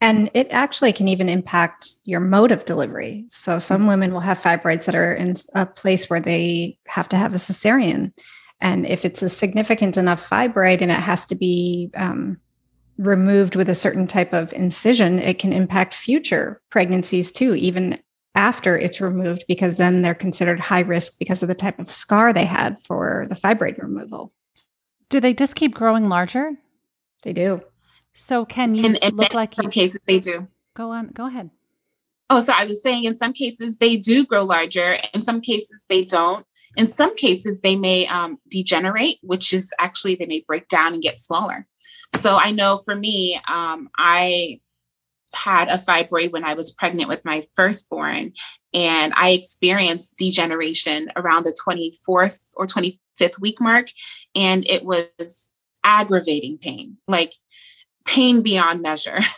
And 0.00 0.30
it 0.34 0.48
actually 0.50 0.92
can 0.92 1.08
even 1.08 1.28
impact 1.28 1.92
your 2.04 2.20
mode 2.20 2.52
of 2.52 2.66
delivery. 2.66 3.24
So, 3.28 3.58
some 3.58 3.82
mm-hmm. 3.82 3.88
women 3.88 4.12
will 4.12 4.20
have 4.20 4.38
fibroids 4.38 4.84
that 4.84 4.94
are 4.94 5.14
in 5.14 5.34
a 5.54 5.64
place 5.64 6.10
where 6.10 6.20
they 6.20 6.78
have 6.86 7.08
to 7.10 7.16
have 7.16 7.32
a 7.32 7.38
cesarean. 7.38 8.12
And 8.60 8.86
if 8.86 9.04
it's 9.04 9.22
a 9.22 9.28
significant 9.28 9.96
enough 9.96 10.28
fibroid 10.28 10.80
and 10.80 10.90
it 10.90 11.00
has 11.00 11.24
to 11.26 11.34
be 11.34 11.90
um, 11.96 12.38
removed 12.98 13.56
with 13.56 13.68
a 13.68 13.74
certain 13.74 14.06
type 14.06 14.32
of 14.32 14.52
incision, 14.52 15.18
it 15.18 15.38
can 15.38 15.52
impact 15.52 15.94
future 15.94 16.60
pregnancies 16.70 17.32
too, 17.32 17.54
even 17.54 17.98
after 18.34 18.76
it's 18.76 19.00
removed 19.00 19.44
because 19.46 19.76
then 19.76 20.02
they're 20.02 20.14
considered 20.14 20.60
high 20.60 20.80
risk 20.80 21.18
because 21.18 21.42
of 21.42 21.48
the 21.48 21.54
type 21.54 21.78
of 21.78 21.92
scar 21.92 22.32
they 22.32 22.44
had 22.44 22.80
for 22.82 23.24
the 23.28 23.34
fibroid 23.34 23.80
removal. 23.80 24.32
Do 25.08 25.20
they 25.20 25.34
just 25.34 25.54
keep 25.54 25.74
growing 25.74 26.08
larger? 26.08 26.52
They 27.22 27.32
do. 27.32 27.62
So 28.14 28.44
can 28.44 28.74
you 28.74 28.84
in, 28.84 28.96
in 28.96 29.16
look 29.16 29.34
like 29.34 29.56
you? 29.56 29.68
cases 29.68 30.00
they 30.06 30.18
do. 30.18 30.48
Go 30.74 30.90
on. 30.90 31.08
Go 31.08 31.26
ahead. 31.26 31.50
Oh, 32.30 32.40
so 32.40 32.52
I 32.56 32.64
was 32.64 32.82
saying 32.82 33.04
in 33.04 33.14
some 33.14 33.32
cases 33.32 33.78
they 33.78 33.96
do 33.96 34.24
grow 34.24 34.44
larger. 34.44 34.98
In 35.12 35.22
some 35.22 35.40
cases 35.40 35.84
they 35.88 36.04
don't. 36.04 36.46
In 36.76 36.88
some 36.90 37.14
cases 37.14 37.60
they 37.60 37.76
may 37.76 38.06
um, 38.08 38.38
degenerate, 38.48 39.18
which 39.22 39.52
is 39.52 39.72
actually 39.78 40.16
they 40.16 40.26
may 40.26 40.44
break 40.46 40.68
down 40.68 40.92
and 40.94 41.02
get 41.02 41.16
smaller. 41.16 41.66
So 42.16 42.36
I 42.36 42.50
know 42.50 42.78
for 42.84 42.94
me, 42.94 43.40
um, 43.48 43.88
I 43.98 44.60
had 45.34 45.68
a 45.68 45.76
fibroid 45.76 46.32
when 46.32 46.44
I 46.44 46.54
was 46.54 46.70
pregnant 46.72 47.08
with 47.08 47.24
my 47.24 47.42
firstborn, 47.54 48.32
and 48.72 49.12
I 49.16 49.30
experienced 49.30 50.16
degeneration 50.16 51.10
around 51.16 51.44
the 51.44 51.56
24th 51.66 52.50
or 52.56 52.66
25th 52.66 53.40
week 53.40 53.60
mark, 53.60 53.88
and 54.34 54.68
it 54.68 54.84
was 54.84 55.50
aggravating 55.84 56.58
pain, 56.58 56.96
like 57.06 57.34
pain 58.04 58.42
beyond 58.42 58.82
measure. 58.82 59.18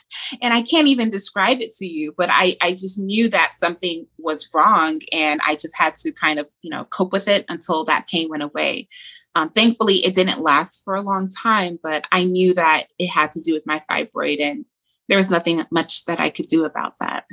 And 0.43 0.53
I 0.53 0.63
can't 0.63 0.89
even 0.89 1.09
describe 1.09 1.61
it 1.61 1.73
to 1.75 1.87
you, 1.87 2.13
but 2.17 2.29
I, 2.33 2.57
I 2.61 2.73
just 2.73 2.99
knew 2.99 3.29
that 3.29 3.53
something 3.57 4.09
was 4.19 4.49
wrong, 4.53 5.01
and 5.13 5.41
I 5.47 5.55
just 5.55 5.77
had 5.77 5.95
to 5.97 6.11
kind 6.11 6.41
of, 6.41 6.51
you 6.63 6.71
know, 6.71 6.83
cope 6.87 7.13
with 7.13 7.29
it 7.29 7.45
until 7.49 7.85
that 7.85 8.09
pain 8.09 8.29
went 8.29 8.43
away. 8.43 8.89
Um, 9.37 9.51
thankfully, 9.51 10.05
it 10.05 10.15
didn't 10.15 10.41
last 10.43 10.83
for 10.83 10.97
a 10.97 11.01
long 11.01 11.29
time, 11.29 11.79
but 11.81 12.09
I 12.11 12.25
knew 12.25 12.55
that 12.55 12.89
it 12.99 13.07
had 13.07 13.31
to 13.33 13.41
do 13.41 13.53
with 13.53 13.67
my 13.67 13.83
fibroid 13.89 14.41
and 14.41 14.65
there 15.09 15.19
was 15.19 15.31
nothing 15.31 15.65
much 15.71 16.05
that 16.07 16.21
I 16.21 16.31
could 16.31 16.47
do 16.47 16.65
about 16.65 16.95
that. 17.01 17.25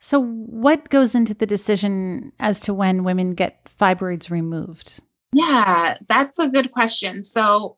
So, 0.00 0.20
what 0.20 0.88
goes 0.88 1.14
into 1.14 1.34
the 1.34 1.46
decision 1.46 2.32
as 2.38 2.60
to 2.60 2.74
when 2.74 3.04
women 3.04 3.32
get 3.32 3.64
fibroids 3.64 4.30
removed? 4.30 5.02
Yeah, 5.32 5.96
that's 6.06 6.38
a 6.38 6.48
good 6.48 6.70
question. 6.70 7.24
So, 7.24 7.76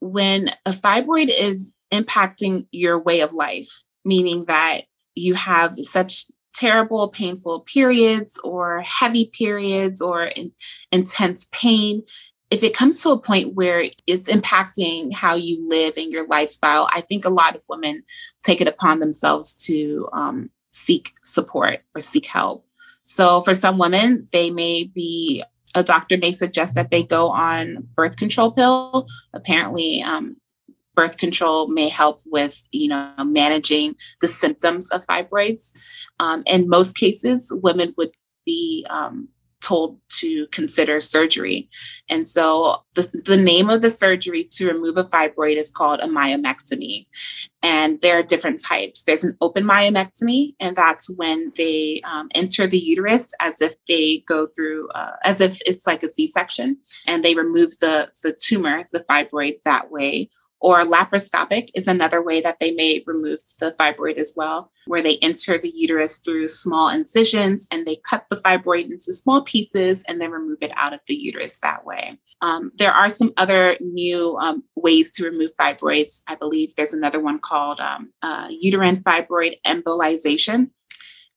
when 0.00 0.50
a 0.66 0.72
fibroid 0.72 1.30
is 1.30 1.72
impacting 1.92 2.66
your 2.72 2.98
way 2.98 3.20
of 3.20 3.32
life, 3.32 3.82
meaning 4.04 4.46
that 4.46 4.82
you 5.14 5.34
have 5.34 5.78
such 5.78 6.24
terrible, 6.54 7.08
painful 7.08 7.60
periods 7.60 8.38
or 8.44 8.82
heavy 8.82 9.30
periods 9.32 10.00
or 10.00 10.24
in, 10.26 10.52
intense 10.90 11.48
pain, 11.52 12.02
if 12.52 12.62
it 12.62 12.76
comes 12.76 13.02
to 13.02 13.10
a 13.10 13.18
point 13.18 13.54
where 13.54 13.86
it's 14.06 14.28
impacting 14.28 15.10
how 15.10 15.34
you 15.34 15.66
live 15.66 15.94
and 15.96 16.12
your 16.12 16.26
lifestyle, 16.26 16.86
I 16.92 17.00
think 17.00 17.24
a 17.24 17.30
lot 17.30 17.56
of 17.56 17.62
women 17.66 18.02
take 18.42 18.60
it 18.60 18.68
upon 18.68 19.00
themselves 19.00 19.56
to 19.68 20.06
um, 20.12 20.50
seek 20.70 21.14
support 21.22 21.80
or 21.94 22.00
seek 22.02 22.26
help. 22.26 22.66
So 23.04 23.40
for 23.40 23.54
some 23.54 23.78
women, 23.78 24.28
they 24.32 24.50
may 24.50 24.84
be 24.84 25.42
a 25.74 25.82
doctor 25.82 26.18
may 26.18 26.30
suggest 26.30 26.74
that 26.74 26.90
they 26.90 27.02
go 27.02 27.30
on 27.30 27.88
birth 27.94 28.16
control 28.16 28.52
pill. 28.52 29.06
Apparently, 29.32 30.02
um, 30.02 30.36
birth 30.94 31.16
control 31.16 31.68
may 31.68 31.88
help 31.88 32.20
with 32.26 32.62
you 32.70 32.88
know 32.88 33.10
managing 33.24 33.96
the 34.20 34.28
symptoms 34.28 34.90
of 34.90 35.06
fibroids. 35.06 35.72
Um, 36.20 36.42
in 36.44 36.68
most 36.68 36.96
cases, 36.96 37.50
women 37.62 37.94
would 37.96 38.10
be 38.44 38.86
um, 38.90 39.28
told 39.62 39.98
to 40.18 40.46
consider 40.48 41.00
surgery. 41.00 41.68
And 42.08 42.26
so 42.26 42.82
the, 42.94 43.08
the 43.24 43.36
name 43.36 43.70
of 43.70 43.80
the 43.80 43.90
surgery 43.90 44.44
to 44.52 44.66
remove 44.66 44.96
a 44.96 45.04
fibroid 45.04 45.56
is 45.56 45.70
called 45.70 46.00
a 46.00 46.08
myomectomy. 46.08 47.06
And 47.62 48.00
there 48.00 48.18
are 48.18 48.22
different 48.22 48.60
types. 48.60 49.04
There's 49.04 49.24
an 49.24 49.36
open 49.40 49.64
myomectomy, 49.64 50.54
and 50.58 50.76
that's 50.76 51.08
when 51.16 51.52
they 51.56 52.02
um, 52.04 52.28
enter 52.34 52.66
the 52.66 52.78
uterus 52.78 53.32
as 53.40 53.62
if 53.62 53.76
they 53.86 54.24
go 54.26 54.48
through, 54.48 54.88
uh, 54.90 55.12
as 55.24 55.40
if 55.40 55.60
it's 55.64 55.86
like 55.86 56.02
a 56.02 56.08
C 56.08 56.26
section, 56.26 56.76
and 57.06 57.22
they 57.22 57.34
remove 57.34 57.78
the, 57.78 58.10
the 58.22 58.32
tumor, 58.32 58.84
the 58.92 59.04
fibroid 59.08 59.62
that 59.64 59.90
way 59.90 60.28
or 60.62 60.84
laparoscopic 60.84 61.68
is 61.74 61.88
another 61.88 62.22
way 62.22 62.40
that 62.40 62.58
they 62.60 62.70
may 62.70 63.02
remove 63.04 63.40
the 63.58 63.74
fibroid 63.78 64.16
as 64.16 64.32
well, 64.36 64.70
where 64.86 65.02
they 65.02 65.18
enter 65.18 65.58
the 65.58 65.72
uterus 65.74 66.18
through 66.18 66.46
small 66.46 66.88
incisions 66.88 67.66
and 67.72 67.84
they 67.84 67.98
cut 68.08 68.26
the 68.30 68.36
fibroid 68.36 68.84
into 68.84 69.12
small 69.12 69.42
pieces 69.42 70.04
and 70.04 70.20
then 70.20 70.30
remove 70.30 70.58
it 70.60 70.72
out 70.76 70.92
of 70.92 71.00
the 71.08 71.16
uterus 71.16 71.58
that 71.60 71.84
way. 71.84 72.16
Um, 72.40 72.70
there 72.76 72.92
are 72.92 73.10
some 73.10 73.32
other 73.36 73.76
new 73.80 74.36
um, 74.38 74.62
ways 74.76 75.10
to 75.12 75.24
remove 75.24 75.50
fibroids. 75.60 76.22
I 76.28 76.36
believe 76.36 76.74
there's 76.76 76.94
another 76.94 77.20
one 77.20 77.40
called 77.40 77.80
um, 77.80 78.12
uh, 78.22 78.46
uterine 78.48 78.96
fibroid 78.96 79.56
embolization. 79.66 80.70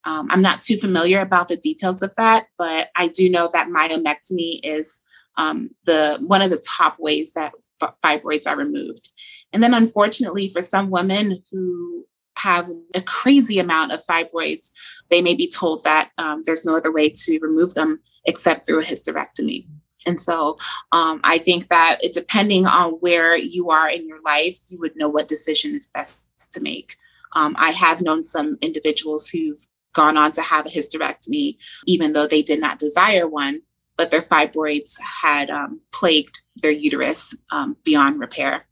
Um, 0.04 0.28
I'm 0.30 0.44
not 0.44 0.62
too 0.62 0.78
familiar 0.78 1.20
about 1.20 1.48
the 1.48 1.58
details 1.58 2.04
of 2.04 2.14
that, 2.16 2.46
but 2.60 2.90
I 2.96 3.08
do 3.08 3.28
know 3.28 3.50
that 3.52 3.70
myomectomy 3.70 4.60
is 4.62 5.02
um, 5.36 5.72
the 5.86 6.20
one 6.22 6.44
of 6.44 6.52
the 6.52 6.64
top 6.64 6.98
ways 7.00 7.34
that 7.34 7.54
fibroids 7.82 8.48
are 8.48 8.58
removed. 8.58 9.12
And 9.54 9.62
then, 9.64 9.74
unfortunately, 9.74 10.48
for 10.48 10.62
some 10.62 10.90
women 10.90 11.44
who 11.52 12.06
have 12.38 12.70
a 12.94 13.02
crazy 13.02 13.60
amount 13.60 13.92
of 13.92 14.04
fibroids, 14.06 14.72
they 15.10 15.22
may 15.22 15.34
be 15.34 15.48
told 15.48 15.84
that 15.84 16.12
um, 16.18 16.42
there's 16.46 16.66
no 16.66 16.76
other 16.76 16.92
way 16.92 17.10
to 17.10 17.40
remove 17.40 17.74
them 17.74 18.02
except 18.26 18.68
through 18.68 18.80
a 18.80 18.84
hysterectomy. 18.84 19.68
And 20.06 20.20
so 20.22 20.58
um, 20.92 21.20
I 21.24 21.38
think 21.38 21.68
that 21.70 21.98
it, 22.04 22.14
depending 22.14 22.66
on 22.66 22.94
where 22.94 23.38
you 23.38 23.70
are 23.70 23.90
in 23.90 24.08
your 24.08 24.22
life, 24.22 24.60
you 24.68 24.78
would 24.80 24.96
know 24.96 25.10
what 25.10 25.28
decision 25.28 25.74
is 25.74 25.88
best 25.88 26.22
to 26.52 26.62
make. 26.62 26.98
Um, 27.34 27.56
I 27.58 27.72
have 27.72 28.02
known 28.02 28.24
some 28.24 28.58
individuals 28.62 29.28
who've 29.30 29.66
gone 29.94 30.18
on 30.18 30.32
to 30.34 30.42
have 30.42 30.66
a 30.66 30.70
hysterectomy, 30.70 31.58
even 31.86 32.14
though 32.14 32.28
they 32.28 32.42
did 32.42 32.60
not 32.60 32.80
desire 32.80 33.28
one, 33.28 33.62
but 33.98 34.12
their 34.12 34.22
fibroids 34.22 35.00
had 35.00 35.50
um, 35.50 35.82
plagued 35.92 36.42
their 36.56 36.72
uterus 36.72 37.36
um, 37.52 37.78
beyond 37.84 38.20
repair. 38.20 38.66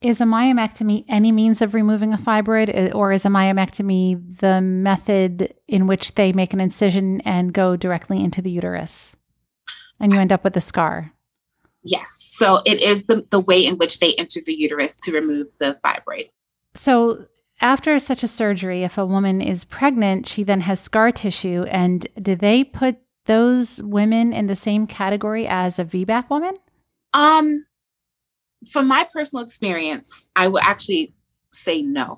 Is 0.00 0.20
a 0.20 0.24
myomectomy 0.24 1.04
any 1.08 1.32
means 1.32 1.60
of 1.60 1.74
removing 1.74 2.12
a 2.12 2.18
fibroid, 2.18 2.94
or 2.94 3.10
is 3.10 3.24
a 3.24 3.28
myomectomy 3.28 4.38
the 4.38 4.60
method 4.60 5.54
in 5.66 5.88
which 5.88 6.14
they 6.14 6.32
make 6.32 6.52
an 6.52 6.60
incision 6.60 7.20
and 7.22 7.52
go 7.52 7.74
directly 7.74 8.22
into 8.22 8.40
the 8.40 8.50
uterus? 8.50 9.16
And 9.98 10.12
you 10.12 10.20
end 10.20 10.32
up 10.32 10.44
with 10.44 10.56
a 10.56 10.60
scar? 10.60 11.12
Yes. 11.82 12.16
So 12.20 12.60
it 12.64 12.80
is 12.80 13.06
the, 13.06 13.26
the 13.30 13.40
way 13.40 13.64
in 13.64 13.76
which 13.76 13.98
they 13.98 14.14
enter 14.14 14.40
the 14.44 14.54
uterus 14.54 14.94
to 15.02 15.12
remove 15.12 15.58
the 15.58 15.78
fibroid. 15.84 16.30
So 16.74 17.26
after 17.60 17.98
such 17.98 18.22
a 18.22 18.28
surgery, 18.28 18.84
if 18.84 18.98
a 18.98 19.06
woman 19.06 19.40
is 19.40 19.64
pregnant, 19.64 20.28
she 20.28 20.44
then 20.44 20.60
has 20.60 20.78
scar 20.80 21.10
tissue. 21.10 21.64
And 21.64 22.06
do 22.20 22.36
they 22.36 22.62
put 22.62 22.98
those 23.28 23.80
women 23.82 24.32
in 24.32 24.46
the 24.46 24.56
same 24.56 24.86
category 24.86 25.46
as 25.46 25.78
a 25.78 25.84
VBAC 25.84 26.28
woman? 26.30 26.56
Um, 27.14 27.66
from 28.68 28.88
my 28.88 29.06
personal 29.12 29.44
experience, 29.44 30.26
I 30.34 30.48
would 30.48 30.64
actually 30.64 31.14
say 31.52 31.82
no. 31.82 32.16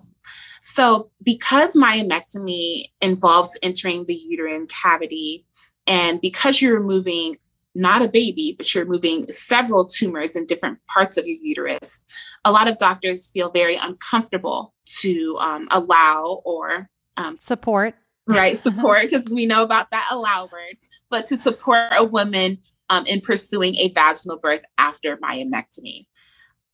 So, 0.62 1.10
because 1.22 1.74
myomectomy 1.74 2.84
involves 3.00 3.58
entering 3.62 4.06
the 4.06 4.14
uterine 4.14 4.68
cavity, 4.68 5.44
and 5.86 6.20
because 6.20 6.62
you're 6.62 6.78
removing 6.78 7.36
not 7.74 8.02
a 8.02 8.08
baby, 8.08 8.54
but 8.56 8.72
you're 8.72 8.84
removing 8.84 9.26
several 9.28 9.86
tumors 9.86 10.36
in 10.36 10.46
different 10.46 10.78
parts 10.92 11.16
of 11.16 11.26
your 11.26 11.38
uterus, 11.40 12.00
a 12.44 12.52
lot 12.52 12.68
of 12.68 12.78
doctors 12.78 13.28
feel 13.30 13.50
very 13.50 13.76
uncomfortable 13.76 14.74
to 15.00 15.36
um, 15.40 15.68
allow 15.70 16.40
or 16.44 16.88
um, 17.16 17.36
support 17.40 17.94
right? 18.26 18.56
Support, 18.58 19.02
because 19.02 19.28
we 19.28 19.46
know 19.46 19.62
about 19.62 19.90
that 19.90 20.08
allow 20.10 20.44
word, 20.44 20.76
but 21.10 21.26
to 21.28 21.36
support 21.36 21.92
a 21.92 22.04
woman 22.04 22.58
um, 22.88 23.06
in 23.06 23.20
pursuing 23.20 23.76
a 23.76 23.88
vaginal 23.90 24.38
birth 24.38 24.62
after 24.78 25.16
myomectomy. 25.16 26.06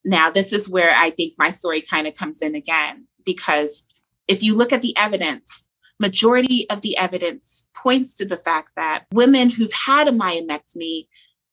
Now, 0.04 0.30
this 0.30 0.52
is 0.52 0.68
where 0.68 0.94
I 0.96 1.10
think 1.10 1.34
my 1.38 1.50
story 1.50 1.80
kind 1.80 2.06
of 2.06 2.14
comes 2.14 2.42
in 2.42 2.54
again, 2.54 3.06
because 3.24 3.82
if 4.28 4.42
you 4.42 4.54
look 4.54 4.72
at 4.72 4.82
the 4.82 4.96
evidence, 4.96 5.64
majority 5.98 6.68
of 6.70 6.82
the 6.82 6.96
evidence 6.96 7.68
points 7.74 8.14
to 8.16 8.24
the 8.24 8.36
fact 8.36 8.70
that 8.76 9.04
women 9.12 9.50
who've 9.50 9.72
had 9.72 10.08
a 10.08 10.12
myomectomy, 10.12 11.06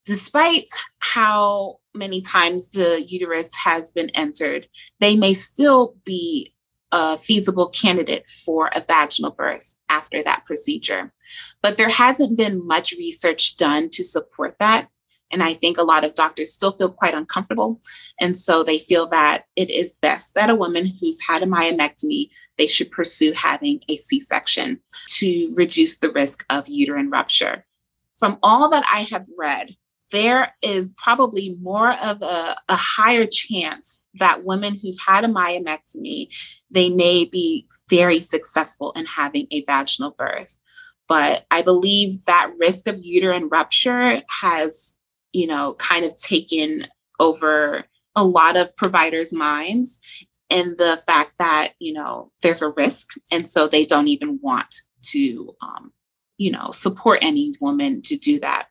despite 0.06 0.70
how 1.00 1.78
many 1.94 2.22
times 2.22 2.72
the 2.72 3.04
uterus 3.08 3.54
has 3.56 3.92
been 3.92 4.10
entered, 4.12 4.68
they 5.00 5.16
may 5.16 5.34
still 5.34 5.96
be 6.04 6.54
a 6.94 7.18
feasible 7.18 7.68
candidate 7.70 8.28
for 8.46 8.70
a 8.74 8.80
vaginal 8.80 9.32
birth 9.32 9.74
after 9.90 10.22
that 10.22 10.46
procedure. 10.46 11.12
But 11.64 11.76
there 11.76 11.90
hasn't 11.90 12.38
been 12.38 12.66
much 12.66 12.92
research 12.92 13.58
done 13.58 13.90
to 13.90 14.04
support 14.04 14.58
that. 14.60 14.90
And 15.32 15.42
I 15.42 15.56
think 15.56 15.80
a 15.80 15.84
lot 15.84 16.04
of 16.04 16.14
doctors 16.14 16.54
still 16.54 16.74
feel 16.74 16.92
quite 16.92 17.16
uncomfortable. 17.16 17.82
And 18.22 18.38
so 18.38 18.62
they 18.62 18.78
feel 18.78 19.08
that 19.08 19.46
it 19.56 19.72
is 19.72 19.96
best 19.96 20.36
that 20.36 20.52
a 20.52 20.56
woman 20.56 20.86
who's 20.86 21.20
had 21.28 21.42
a 21.42 21.48
myomectomy, 21.48 22.30
they 22.60 22.68
should 22.68 22.92
pursue 22.92 23.34
having 23.34 23.82
a 23.90 23.98
C-section 23.98 24.80
to 25.16 25.52
reduce 25.56 25.98
the 25.98 26.12
risk 26.12 26.46
of 26.52 26.68
uterine 26.68 27.10
rupture. 27.10 27.66
From 28.18 28.38
all 28.44 28.70
that 28.70 28.86
I 28.94 29.08
have 29.10 29.26
read, 29.36 29.76
there 30.14 30.54
is 30.62 30.94
probably 30.96 31.58
more 31.60 31.94
of 31.94 32.22
a, 32.22 32.56
a, 32.70 32.76
higher 32.76 33.26
chance 33.26 34.04
that 34.14 34.44
women 34.44 34.76
who've 34.76 35.00
had 35.06 35.26
a 35.26 35.28
myomectomy 35.28 36.28
they 36.70 36.90
may 36.90 37.26
be 37.26 37.68
very 37.90 38.20
successful 38.20 38.94
in 38.96 39.06
having 39.06 39.48
a 39.52 39.66
vaginal 39.66 40.12
birth. 40.12 40.56
But 41.08 41.46
i 41.52 41.62
believe 41.62 42.24
that 42.26 42.52
risk 42.58 42.88
of 42.88 43.04
uterine 43.04 43.50
rupture 43.50 44.22
has 44.42 44.94
you 45.34 45.48
know 45.48 45.74
kind 45.74 46.06
of 46.06 46.16
taken 46.16 46.88
over 47.20 47.84
a 48.16 48.24
lot 48.24 48.56
of 48.56 48.76
providers 48.76 49.34
minds 49.34 50.00
and 50.50 50.78
the 50.78 51.02
fact 51.08 51.34
that 51.40 51.74
you 51.80 51.92
know 51.92 52.32
there's 52.42 52.62
a 52.62 52.70
risk 52.70 53.10
and 53.32 53.50
so 53.50 53.68
they 53.68 53.84
don't 53.84 54.08
even 54.08 54.40
want 54.42 54.76
to 55.02 55.56
um, 55.62 55.92
you 56.38 56.52
know 56.52 56.70
support 56.72 57.20
any 57.22 57.54
woman 57.60 58.02
to 58.04 58.16
do 58.16 58.40
that 58.40 58.68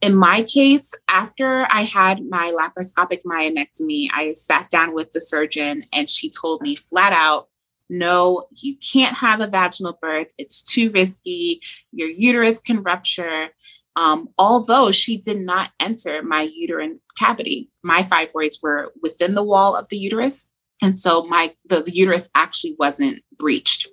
in 0.00 0.14
my 0.14 0.42
case, 0.42 0.92
after 1.08 1.66
I 1.70 1.82
had 1.82 2.24
my 2.28 2.52
laparoscopic 2.52 3.22
myomectomy, 3.24 4.08
I 4.12 4.32
sat 4.32 4.70
down 4.70 4.94
with 4.94 5.12
the 5.12 5.20
surgeon 5.20 5.84
and 5.92 6.08
she 6.08 6.30
told 6.30 6.62
me 6.62 6.74
flat 6.74 7.12
out, 7.12 7.48
no, 7.90 8.46
you 8.52 8.76
can't 8.76 9.16
have 9.16 9.40
a 9.40 9.48
vaginal 9.48 9.98
birth. 10.00 10.32
It's 10.38 10.62
too 10.62 10.90
risky. 10.90 11.60
Your 11.92 12.08
uterus 12.08 12.60
can 12.60 12.82
rupture. 12.82 13.48
Um, 13.96 14.28
although 14.38 14.92
she 14.92 15.18
did 15.18 15.38
not 15.38 15.72
enter 15.80 16.22
my 16.22 16.48
uterine 16.54 17.00
cavity, 17.18 17.70
my 17.82 18.02
fibroids 18.02 18.62
were 18.62 18.92
within 19.02 19.34
the 19.34 19.42
wall 19.42 19.74
of 19.74 19.88
the 19.88 19.98
uterus. 19.98 20.48
And 20.80 20.96
so 20.96 21.24
my 21.24 21.54
the, 21.66 21.82
the 21.82 21.94
uterus 21.94 22.30
actually 22.34 22.76
wasn't 22.78 23.22
breached. 23.36 23.88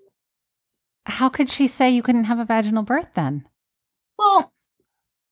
How 1.07 1.27
could 1.27 1.49
she 1.49 1.67
say 1.67 1.89
you 1.89 2.03
couldn't 2.03 2.25
have 2.25 2.39
a 2.39 2.45
vaginal 2.45 2.83
birth 2.83 3.09
then? 3.15 3.47
Well, 4.19 4.53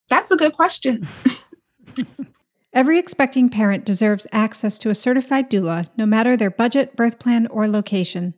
that's 0.09 0.31
a 0.31 0.37
good 0.37 0.53
question. 0.53 1.07
Every 2.73 2.99
expecting 2.99 3.49
parent 3.49 3.85
deserves 3.85 4.27
access 4.33 4.77
to 4.79 4.89
a 4.89 4.95
certified 4.95 5.49
doula, 5.49 5.87
no 5.97 6.05
matter 6.05 6.35
their 6.35 6.51
budget, 6.51 6.95
birth 6.95 7.19
plan, 7.19 7.47
or 7.47 7.67
location. 7.67 8.33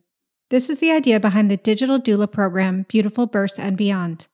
This 0.50 0.70
is 0.70 0.78
the 0.78 0.92
idea 0.92 1.18
behind 1.18 1.50
the 1.50 1.56
digital 1.56 2.00
doula 2.00 2.30
program, 2.30 2.86
Beautiful 2.88 3.26
Births 3.26 3.58
and 3.58 3.76
Beyond. 3.76 4.28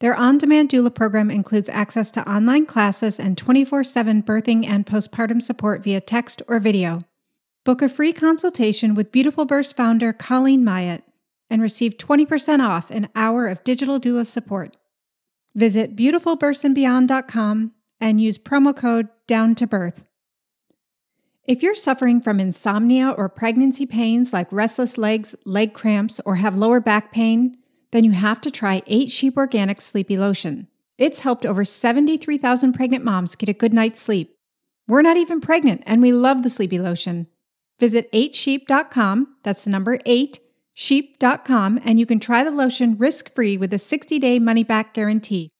Their 0.00 0.16
on 0.16 0.38
demand 0.38 0.70
doula 0.70 0.94
program 0.94 1.30
includes 1.30 1.68
access 1.68 2.10
to 2.12 2.28
online 2.28 2.66
classes 2.66 3.20
and 3.20 3.36
24 3.36 3.84
7 3.84 4.22
birthing 4.22 4.66
and 4.66 4.86
postpartum 4.86 5.42
support 5.42 5.84
via 5.84 6.00
text 6.00 6.40
or 6.48 6.58
video. 6.58 7.02
Book 7.64 7.82
a 7.82 7.88
free 7.88 8.12
consultation 8.12 8.94
with 8.94 9.12
Beautiful 9.12 9.44
Births 9.44 9.72
founder 9.72 10.12
Colleen 10.12 10.64
Myatt 10.64 11.04
and 11.50 11.60
receive 11.60 11.98
20% 11.98 12.66
off 12.66 12.90
an 12.90 13.08
hour 13.14 13.46
of 13.46 13.62
digital 13.64 14.00
doula 14.00 14.24
support. 14.24 14.76
Visit 15.54 15.96
beautifulbirthsandbeyond.com 15.96 17.72
and 18.00 18.20
use 18.20 18.38
promo 18.38 18.76
code 18.76 19.08
down 19.26 19.54
to 19.56 19.66
birth. 19.66 20.04
If 21.44 21.62
you're 21.62 21.74
suffering 21.74 22.20
from 22.20 22.40
insomnia 22.40 23.10
or 23.10 23.30
pregnancy 23.30 23.86
pains 23.86 24.32
like 24.34 24.52
restless 24.52 24.98
legs, 24.98 25.34
leg 25.46 25.72
cramps, 25.72 26.20
or 26.26 26.36
have 26.36 26.56
lower 26.56 26.78
back 26.78 27.10
pain, 27.10 27.56
then 27.90 28.04
you 28.04 28.12
have 28.12 28.40
to 28.42 28.50
try 28.50 28.82
8 28.86 29.10
Sheep 29.10 29.36
Organic 29.36 29.80
Sleepy 29.80 30.18
Lotion. 30.18 30.68
It's 30.98 31.20
helped 31.20 31.46
over 31.46 31.64
73,000 31.64 32.74
pregnant 32.74 33.02
moms 33.02 33.34
get 33.34 33.48
a 33.48 33.54
good 33.54 33.72
night's 33.72 34.02
sleep. 34.02 34.36
We're 34.86 35.00
not 35.00 35.16
even 35.16 35.40
pregnant, 35.40 35.82
and 35.86 36.02
we 36.02 36.12
love 36.12 36.42
the 36.42 36.50
Sleepy 36.50 36.78
Lotion. 36.78 37.28
Visit 37.78 38.12
8sheep.com, 38.12 39.36
that's 39.42 39.64
the 39.64 39.70
number 39.70 39.98
8, 40.04 40.40
sheep.com 40.78 41.80
and 41.84 41.98
you 41.98 42.06
can 42.06 42.20
try 42.20 42.44
the 42.44 42.52
lotion 42.52 42.96
risk 42.96 43.34
free 43.34 43.58
with 43.58 43.74
a 43.74 43.78
60 43.80 44.16
day 44.20 44.38
money 44.38 44.62
back 44.62 44.94
guarantee. 44.94 45.50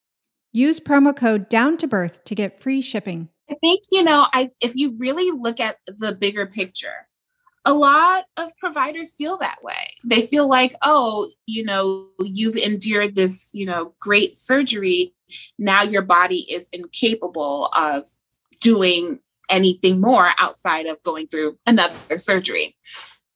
Use 0.52 0.78
promo 0.78 1.14
code 1.14 1.48
down 1.48 1.76
to 1.78 1.88
birth 1.88 2.22
to 2.22 2.36
get 2.36 2.60
free 2.60 2.80
shipping. 2.80 3.28
I 3.50 3.54
think, 3.54 3.82
you 3.90 4.04
know, 4.04 4.28
I 4.32 4.50
if 4.60 4.76
you 4.76 4.94
really 4.96 5.36
look 5.36 5.58
at 5.58 5.78
the 5.88 6.12
bigger 6.12 6.46
picture, 6.46 7.08
a 7.64 7.74
lot 7.74 8.26
of 8.36 8.56
providers 8.60 9.12
feel 9.18 9.38
that 9.38 9.58
way. 9.60 9.94
They 10.04 10.24
feel 10.24 10.48
like, 10.48 10.76
oh, 10.82 11.28
you 11.46 11.64
know, 11.64 12.06
you've 12.20 12.56
endured 12.56 13.16
this, 13.16 13.50
you 13.52 13.66
know, 13.66 13.94
great 13.98 14.36
surgery. 14.36 15.14
Now 15.58 15.82
your 15.82 16.02
body 16.02 16.46
is 16.48 16.68
incapable 16.72 17.70
of 17.76 18.06
doing 18.60 19.18
anything 19.50 20.00
more 20.00 20.30
outside 20.38 20.86
of 20.86 21.02
going 21.02 21.26
through 21.26 21.58
another 21.66 22.18
surgery. 22.18 22.76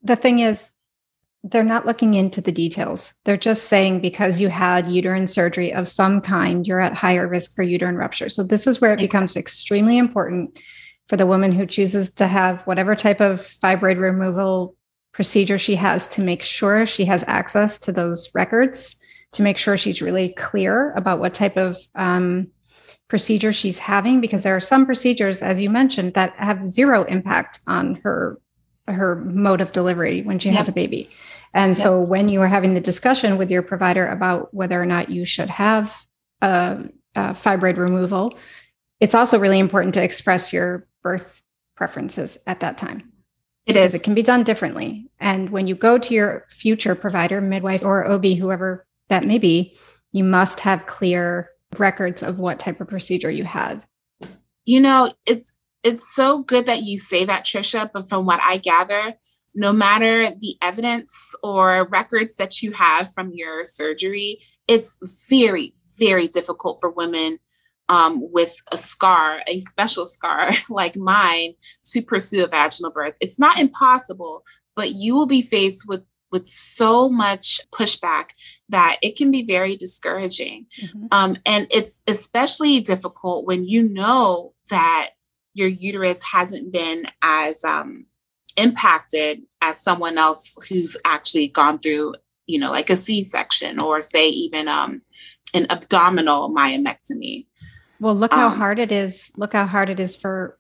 The 0.03 0.17
thing 0.17 0.39
is, 0.39 0.72
they're 1.45 1.65
not 1.65 1.87
looking 1.87 2.15
into 2.15 2.41
the 2.41 2.53
details. 2.53 3.13
They're 3.25 3.37
just 3.37 3.65
saying 3.65 4.01
because 4.01 4.41
you 4.41 4.49
had 4.49 4.91
uterine 4.91 5.27
surgery 5.27 5.73
of 5.73 5.89
some 5.89 6.21
kind, 6.21 6.67
you're 6.67 6.81
at 6.81 6.95
higher 6.95 7.27
risk 7.27 7.55
for 7.55 7.63
uterine 7.63 7.97
rupture. 7.97 8.29
So, 8.29 8.43
this 8.43 8.67
is 8.67 8.81
where 8.81 8.93
it 8.93 9.01
becomes 9.01 9.37
extremely 9.37 9.99
important 9.99 10.59
for 11.09 11.17
the 11.17 11.27
woman 11.27 11.53
who 11.53 11.67
chooses 11.67 12.13
to 12.15 12.27
have 12.27 12.61
whatever 12.63 12.95
type 12.95 13.21
of 13.21 13.41
fibroid 13.41 13.99
removal 13.99 14.77
procedure 15.13 15.59
she 15.59 15.75
has 15.75 16.09
to 16.09 16.23
make 16.23 16.43
sure 16.43 16.87
she 16.87 17.05
has 17.05 17.25
access 17.27 17.79
to 17.81 17.93
those 17.93 18.31
records, 18.35 18.97
to 19.33 19.43
make 19.43 19.59
sure 19.59 19.77
she's 19.77 20.01
really 20.01 20.31
clear 20.35 20.93
about 20.93 21.19
what 21.19 21.35
type 21.35 21.57
of 21.57 21.77
um, 21.97 22.47
procedure 23.09 23.53
she's 23.53 23.79
having, 23.79 24.21
because 24.21 24.43
there 24.43 24.57
are 24.57 24.61
some 24.61 24.87
procedures, 24.87 25.43
as 25.43 25.61
you 25.61 25.69
mentioned, 25.69 26.15
that 26.15 26.35
have 26.37 26.69
zero 26.69 27.03
impact 27.05 27.61
on 27.67 27.97
her 27.97 28.39
her 28.89 29.17
mode 29.17 29.61
of 29.61 29.73
delivery 29.73 30.23
when 30.23 30.39
she 30.39 30.49
yep. 30.49 30.59
has 30.59 30.69
a 30.69 30.73
baby. 30.73 31.09
And 31.55 31.77
yep. 31.77 31.83
so 31.83 32.01
when 32.01 32.29
you 32.29 32.41
are 32.41 32.49
having 32.49 32.75
the 32.75 32.81
discussion 32.81 33.37
with 33.37 33.51
your 33.51 33.63
provider 33.63 34.07
about 34.07 34.53
whether 34.55 34.81
or 34.81 34.87
not 34.87 35.11
you 35.11 35.25
should 35.25 35.51
have 35.51 36.07
a, 36.41 36.85
a 37.15 37.35
fibroid 37.35 37.77
removal, 37.77 38.39
it's 39.01 39.15
also 39.15 39.39
really 39.39 39.59
important 39.59 39.95
to 39.95 40.03
express 40.03 40.53
your 40.53 40.87
birth 41.03 41.43
preferences 41.77 42.39
at 42.47 42.61
that 42.61 42.79
time. 42.79 43.13
It 43.67 43.77
is. 43.77 43.95
It 43.95 44.03
can 44.03 44.15
be 44.15 44.23
done 44.23 44.43
differently. 44.43 45.09
And 45.21 45.51
when 45.51 45.67
you 45.67 45.75
go 45.75 45.99
to 45.99 46.15
your 46.15 46.47
future 46.49 46.95
provider, 46.95 47.41
midwife 47.41 47.85
or 47.85 48.05
OB, 48.11 48.25
whoever 48.25 48.87
that 49.09 49.25
may 49.25 49.39
be, 49.39 49.77
you 50.11 50.25
must 50.25 50.61
have 50.61 50.87
clear 50.87 51.51
records 51.79 52.23
of 52.23 52.39
what 52.39 52.59
type 52.59 52.81
of 52.81 52.89
procedure 52.89 53.31
you 53.31 53.45
had. 53.45 53.85
You 54.65 54.81
know, 54.81 55.13
it's 55.27 55.53
it's 55.83 56.15
so 56.15 56.43
good 56.43 56.67
that 56.67 56.83
you 56.83 56.97
say 56.97 57.25
that, 57.25 57.45
Trisha, 57.45 57.91
but 57.93 58.09
from 58.09 58.25
what 58.25 58.41
I 58.43 58.57
gather, 58.57 59.15
no 59.55 59.73
matter 59.73 60.31
the 60.31 60.57
evidence 60.63 61.35
or 61.43 61.87
records 61.89 62.37
that 62.37 62.63
you 62.63 62.73
have 62.73 63.13
from 63.13 63.33
your 63.33 63.65
surgery, 63.65 64.41
it's 64.69 64.99
very, 65.29 65.75
very 65.99 66.29
difficult 66.29 66.79
for 66.81 66.91
women 66.91 67.39
um, 67.89 68.21
with 68.33 68.55
a 68.71 68.79
scar, 68.79 69.43
a 69.47 69.61
special 69.61 70.07
scar 70.07 70.51
like 70.71 70.97
mine, 70.97 71.55
to 71.87 72.03
pursue 72.03 72.45
a 72.45 72.49
vaginal 72.49 72.93
birth. 72.93 73.17
It's 73.21 73.39
not 73.39 73.59
impossible, 73.59 74.45
but 74.75 74.93
you 74.93 75.15
will 75.15 75.27
be 75.27 75.43
faced 75.43 75.87
with 75.87 76.03
with 76.31 76.49
so 76.49 77.11
much 77.11 77.61
pushback 77.73 78.31
that 78.71 78.97
it 79.03 79.17
can 79.17 79.31
be 79.31 79.45
very 79.45 79.77
discouraging. 79.77 80.65
Mm-hmm. 80.81 81.07
Um, 81.13 81.37
and 81.45 81.67
it's 81.71 82.01
especially 82.07 82.81
difficult 82.81 83.45
when 83.45 83.67
you 83.67 83.83
know 83.83 84.55
that 84.71 85.11
your 85.53 85.69
uterus 85.69 86.23
hasn't 86.23 86.73
been 86.73 87.05
as 87.21 87.63
um, 87.65 88.07
impacted 88.57 89.43
as 89.61 89.81
someone 89.81 90.19
else 90.19 90.55
who's 90.69 90.97
actually 91.05 91.49
gone 91.49 91.79
through, 91.79 92.15
you 92.47 92.59
know, 92.59 92.71
like 92.71 92.91
a 92.91 92.97
C 92.97 93.23
section 93.23 93.81
or 93.81 94.01
say 94.01 94.29
even 94.29 94.69
um, 94.69 95.03
an 95.55 95.67
abdominal 95.71 96.51
myomectomy. 96.55 97.47
Well, 98.01 98.15
look 98.15 98.33
how 98.33 98.49
um, 98.49 98.59
hard 98.59 98.79
it 98.79 98.91
is. 98.91 99.31
Look 99.37 99.53
how 99.53 99.67
hard 99.67 99.89
it 99.89 100.01
is 100.01 100.17
for 100.17 100.59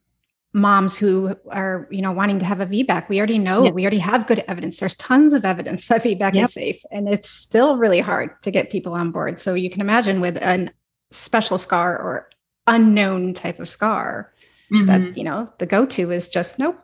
moms 0.54 0.98
who 0.98 1.34
are, 1.50 1.88
you 1.90 2.02
know, 2.02 2.12
wanting 2.12 2.38
to 2.38 2.44
have 2.44 2.60
a 2.60 2.66
VBAC. 2.66 3.08
We 3.08 3.18
already 3.18 3.38
know, 3.38 3.64
yep. 3.64 3.74
we 3.74 3.82
already 3.82 3.98
have 3.98 4.26
good 4.26 4.44
evidence. 4.48 4.78
There's 4.78 4.94
tons 4.96 5.32
of 5.32 5.44
evidence 5.44 5.86
that 5.88 6.04
VBAC 6.04 6.34
yep. 6.34 6.44
is 6.44 6.52
safe, 6.52 6.82
and 6.90 7.08
it's 7.08 7.28
still 7.28 7.76
really 7.76 8.00
hard 8.00 8.30
to 8.42 8.50
get 8.50 8.70
people 8.70 8.92
on 8.92 9.10
board. 9.10 9.40
So 9.40 9.54
you 9.54 9.70
can 9.70 9.80
imagine 9.80 10.20
with 10.20 10.36
a 10.36 10.70
special 11.10 11.58
scar 11.58 11.98
or 11.98 12.28
unknown 12.66 13.34
type 13.34 13.58
of 13.60 13.68
scar, 13.68 14.32
mm-hmm. 14.72 14.86
that 14.86 15.16
you 15.16 15.24
know, 15.24 15.52
the 15.58 15.66
go-to 15.66 16.10
is 16.10 16.28
just 16.28 16.58
nope. 16.58 16.78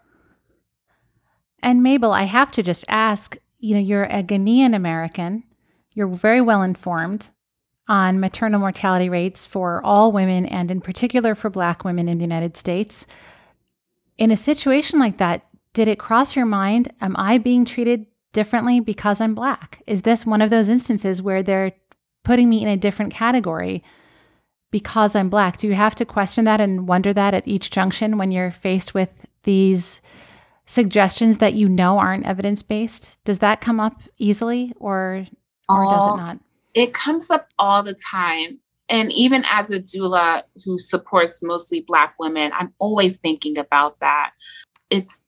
And 1.63 1.83
Mabel, 1.83 2.13
I 2.13 2.25
have 2.25 2.51
to 2.53 2.63
just 2.63 2.85
ask, 2.89 3.37
you 3.59 3.75
know, 3.75 3.81
you're 3.81 4.05
a 4.05 4.23
Ghanaian 4.23 4.75
American. 4.75 5.45
You're 5.93 6.07
very 6.07 6.41
well 6.41 6.63
informed 6.63 7.31
on 7.89 8.21
maternal 8.21 8.61
mortality 8.61 9.09
rates 9.09 9.47
for 9.47 9.83
all 9.83 10.13
women 10.13 10.45
and 10.47 10.71
in 10.71 10.81
particular 10.81 11.35
for 11.35 11.51
black 11.51 11.85
women 11.85 12.09
in 12.09 12.19
the 12.19 12.25
United 12.25 12.57
States. 12.57 13.07
In 14.19 14.31
a 14.31 14.37
situation 14.37 14.99
like 14.99 15.19
that, 15.19 15.47
did 15.73 15.89
it 15.89 15.99
cross 15.99 16.37
your 16.37 16.47
mind, 16.47 16.93
am 17.01 17.15
I 17.17 17.39
being 17.39 17.65
treated 17.65 18.07
differently 18.33 18.81
because 18.81 19.21
I'm 19.21 19.35
black? 19.35 19.83
Is 19.87 20.03
this 20.03 20.27
one 20.27 20.43
of 20.43 20.51
those 20.51 20.69
instances 20.69 21.23
where 21.23 21.43
they're 21.43 21.73
putting 22.25 22.49
me 22.49 22.63
in 22.63 22.69
a 22.69 22.77
different 22.77 23.13
category 23.13 23.83
because 24.71 25.17
I'm 25.17 25.31
black? 25.31 25.57
Do 25.57 25.67
you 25.67 25.75
have 25.75 25.95
to 25.97 26.05
question 26.05 26.45
that 26.45 26.61
and 26.61 26.87
wonder 26.87 27.13
that 27.15 27.33
at 27.33 27.49
each 27.49 27.71
junction 27.71 28.19
when 28.19 28.31
you're 28.31 28.51
faced 28.51 28.93
with 28.93 29.15
these 29.45 30.03
suggestions 30.69 31.39
that 31.39 31.55
you 31.55 31.69
know 31.69 31.99
aren't 31.99 32.27
evidence 32.27 32.63
based? 32.63 33.19
Does 33.25 33.41
that 33.41 33.61
come 33.61 33.81
up 33.81 34.01
easily 34.19 34.73
or 34.79 35.27
or 35.69 35.85
does 35.85 36.15
it 36.15 36.17
not? 36.17 36.39
it 36.79 36.95
comes 36.95 37.29
up 37.29 37.49
all 37.59 37.83
the 37.83 37.95
time. 37.95 38.61
And 38.89 39.13
even 39.13 39.45
as 39.51 39.71
a 39.73 39.81
doula 39.81 40.45
who 40.65 40.79
supports 40.79 41.41
mostly 41.43 41.81
Black 41.81 42.15
women, 42.21 42.53
I'm 42.55 42.73
always 42.79 43.17
thinking 43.17 43.59
about 43.59 43.99
that. 43.99 44.31
It's 44.89 45.19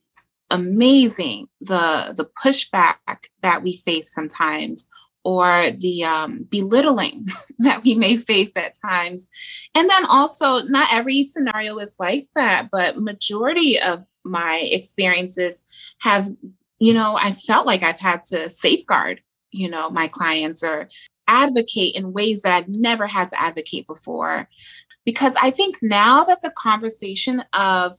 amazing 0.53 1.47
the 1.61 2.13
the 2.17 2.29
pushback 2.43 3.27
that 3.43 3.63
we 3.63 3.77
face 3.79 4.13
sometimes 4.13 4.87
or 5.23 5.71
the 5.71 6.03
um, 6.03 6.45
belittling 6.49 7.25
that 7.59 7.85
we 7.85 7.95
may 7.95 8.17
face 8.17 8.57
at 8.57 8.75
times 8.85 9.29
and 9.77 9.89
then 9.89 10.05
also 10.07 10.61
not 10.65 10.93
every 10.93 11.23
scenario 11.23 11.79
is 11.79 11.95
like 12.01 12.27
that 12.35 12.69
but 12.73 12.97
majority 12.97 13.79
of 13.79 14.05
my 14.25 14.69
experiences 14.71 15.65
have 15.99 16.29
you 16.79 16.93
know 16.93 17.17
i 17.17 17.33
felt 17.33 17.67
like 17.67 17.83
i've 17.83 18.01
had 18.01 18.25
to 18.25 18.49
safeguard 18.49 19.23
you 19.51 19.69
know 19.69 19.91
my 19.91 20.07
clients 20.09 20.63
or 20.63 20.89
advocate 21.31 21.95
in 21.95 22.13
ways 22.13 22.43
that 22.43 22.53
I've 22.53 22.69
never 22.69 23.07
had 23.07 23.29
to 23.31 23.41
advocate 23.41 23.87
before. 23.87 24.49
Because 25.05 25.33
I 25.41 25.51
think 25.51 25.77
now 25.81 26.25
that 26.25 26.43
the 26.43 26.51
conversation 26.51 27.45
of, 27.53 27.95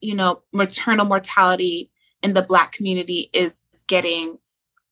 you 0.00 0.14
know, 0.14 0.42
maternal 0.52 1.06
mortality 1.06 1.90
in 2.22 2.34
the 2.34 2.42
Black 2.42 2.72
community 2.72 3.30
is 3.32 3.54
getting 3.86 4.38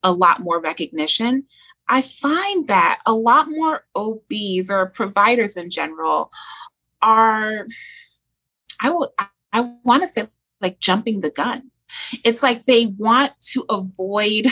a 0.02 0.10
lot 0.10 0.40
more 0.40 0.60
recognition, 0.60 1.44
I 1.86 2.00
find 2.00 2.66
that 2.66 3.00
a 3.04 3.12
lot 3.12 3.46
more 3.50 3.84
OBs 3.94 4.70
or 4.70 4.86
providers 4.86 5.56
in 5.56 5.70
general 5.70 6.32
are, 7.02 7.66
I 8.80 8.90
would, 8.90 9.10
I 9.52 9.70
want 9.84 10.02
to 10.02 10.08
say 10.08 10.28
like 10.62 10.78
jumping 10.78 11.20
the 11.20 11.30
gun. 11.30 11.70
It's 12.24 12.42
like 12.42 12.64
they 12.64 12.86
want 12.86 13.32
to 13.52 13.64
avoid 13.68 14.46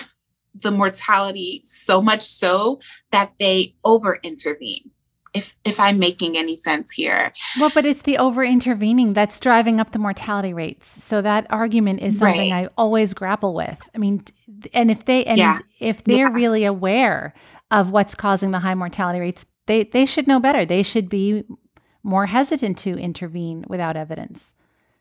the 0.54 0.70
mortality 0.70 1.62
so 1.64 2.02
much 2.02 2.22
so 2.22 2.80
that 3.10 3.32
they 3.38 3.74
over 3.84 4.18
intervene 4.22 4.90
if 5.32 5.56
if 5.64 5.78
i'm 5.78 5.98
making 5.98 6.36
any 6.36 6.56
sense 6.56 6.90
here 6.90 7.32
well 7.58 7.70
but 7.72 7.86
it's 7.86 8.02
the 8.02 8.18
over 8.18 8.42
intervening 8.42 9.12
that's 9.12 9.38
driving 9.38 9.78
up 9.78 9.92
the 9.92 9.98
mortality 9.98 10.52
rates 10.52 10.88
so 10.88 11.22
that 11.22 11.46
argument 11.50 12.00
is 12.00 12.18
something 12.18 12.50
right. 12.50 12.64
i 12.64 12.68
always 12.76 13.14
grapple 13.14 13.54
with 13.54 13.88
i 13.94 13.98
mean 13.98 14.24
and 14.72 14.90
if 14.90 15.04
they 15.04 15.24
and 15.24 15.38
yeah. 15.38 15.58
if 15.78 16.02
they're 16.04 16.28
yeah. 16.28 16.34
really 16.34 16.64
aware 16.64 17.32
of 17.70 17.90
what's 17.90 18.14
causing 18.14 18.50
the 18.50 18.60
high 18.60 18.74
mortality 18.74 19.20
rates 19.20 19.46
they 19.66 19.84
they 19.84 20.04
should 20.04 20.26
know 20.26 20.40
better 20.40 20.64
they 20.64 20.82
should 20.82 21.08
be 21.08 21.44
more 22.02 22.26
hesitant 22.26 22.76
to 22.76 22.98
intervene 22.98 23.64
without 23.68 23.96
evidence 23.96 24.54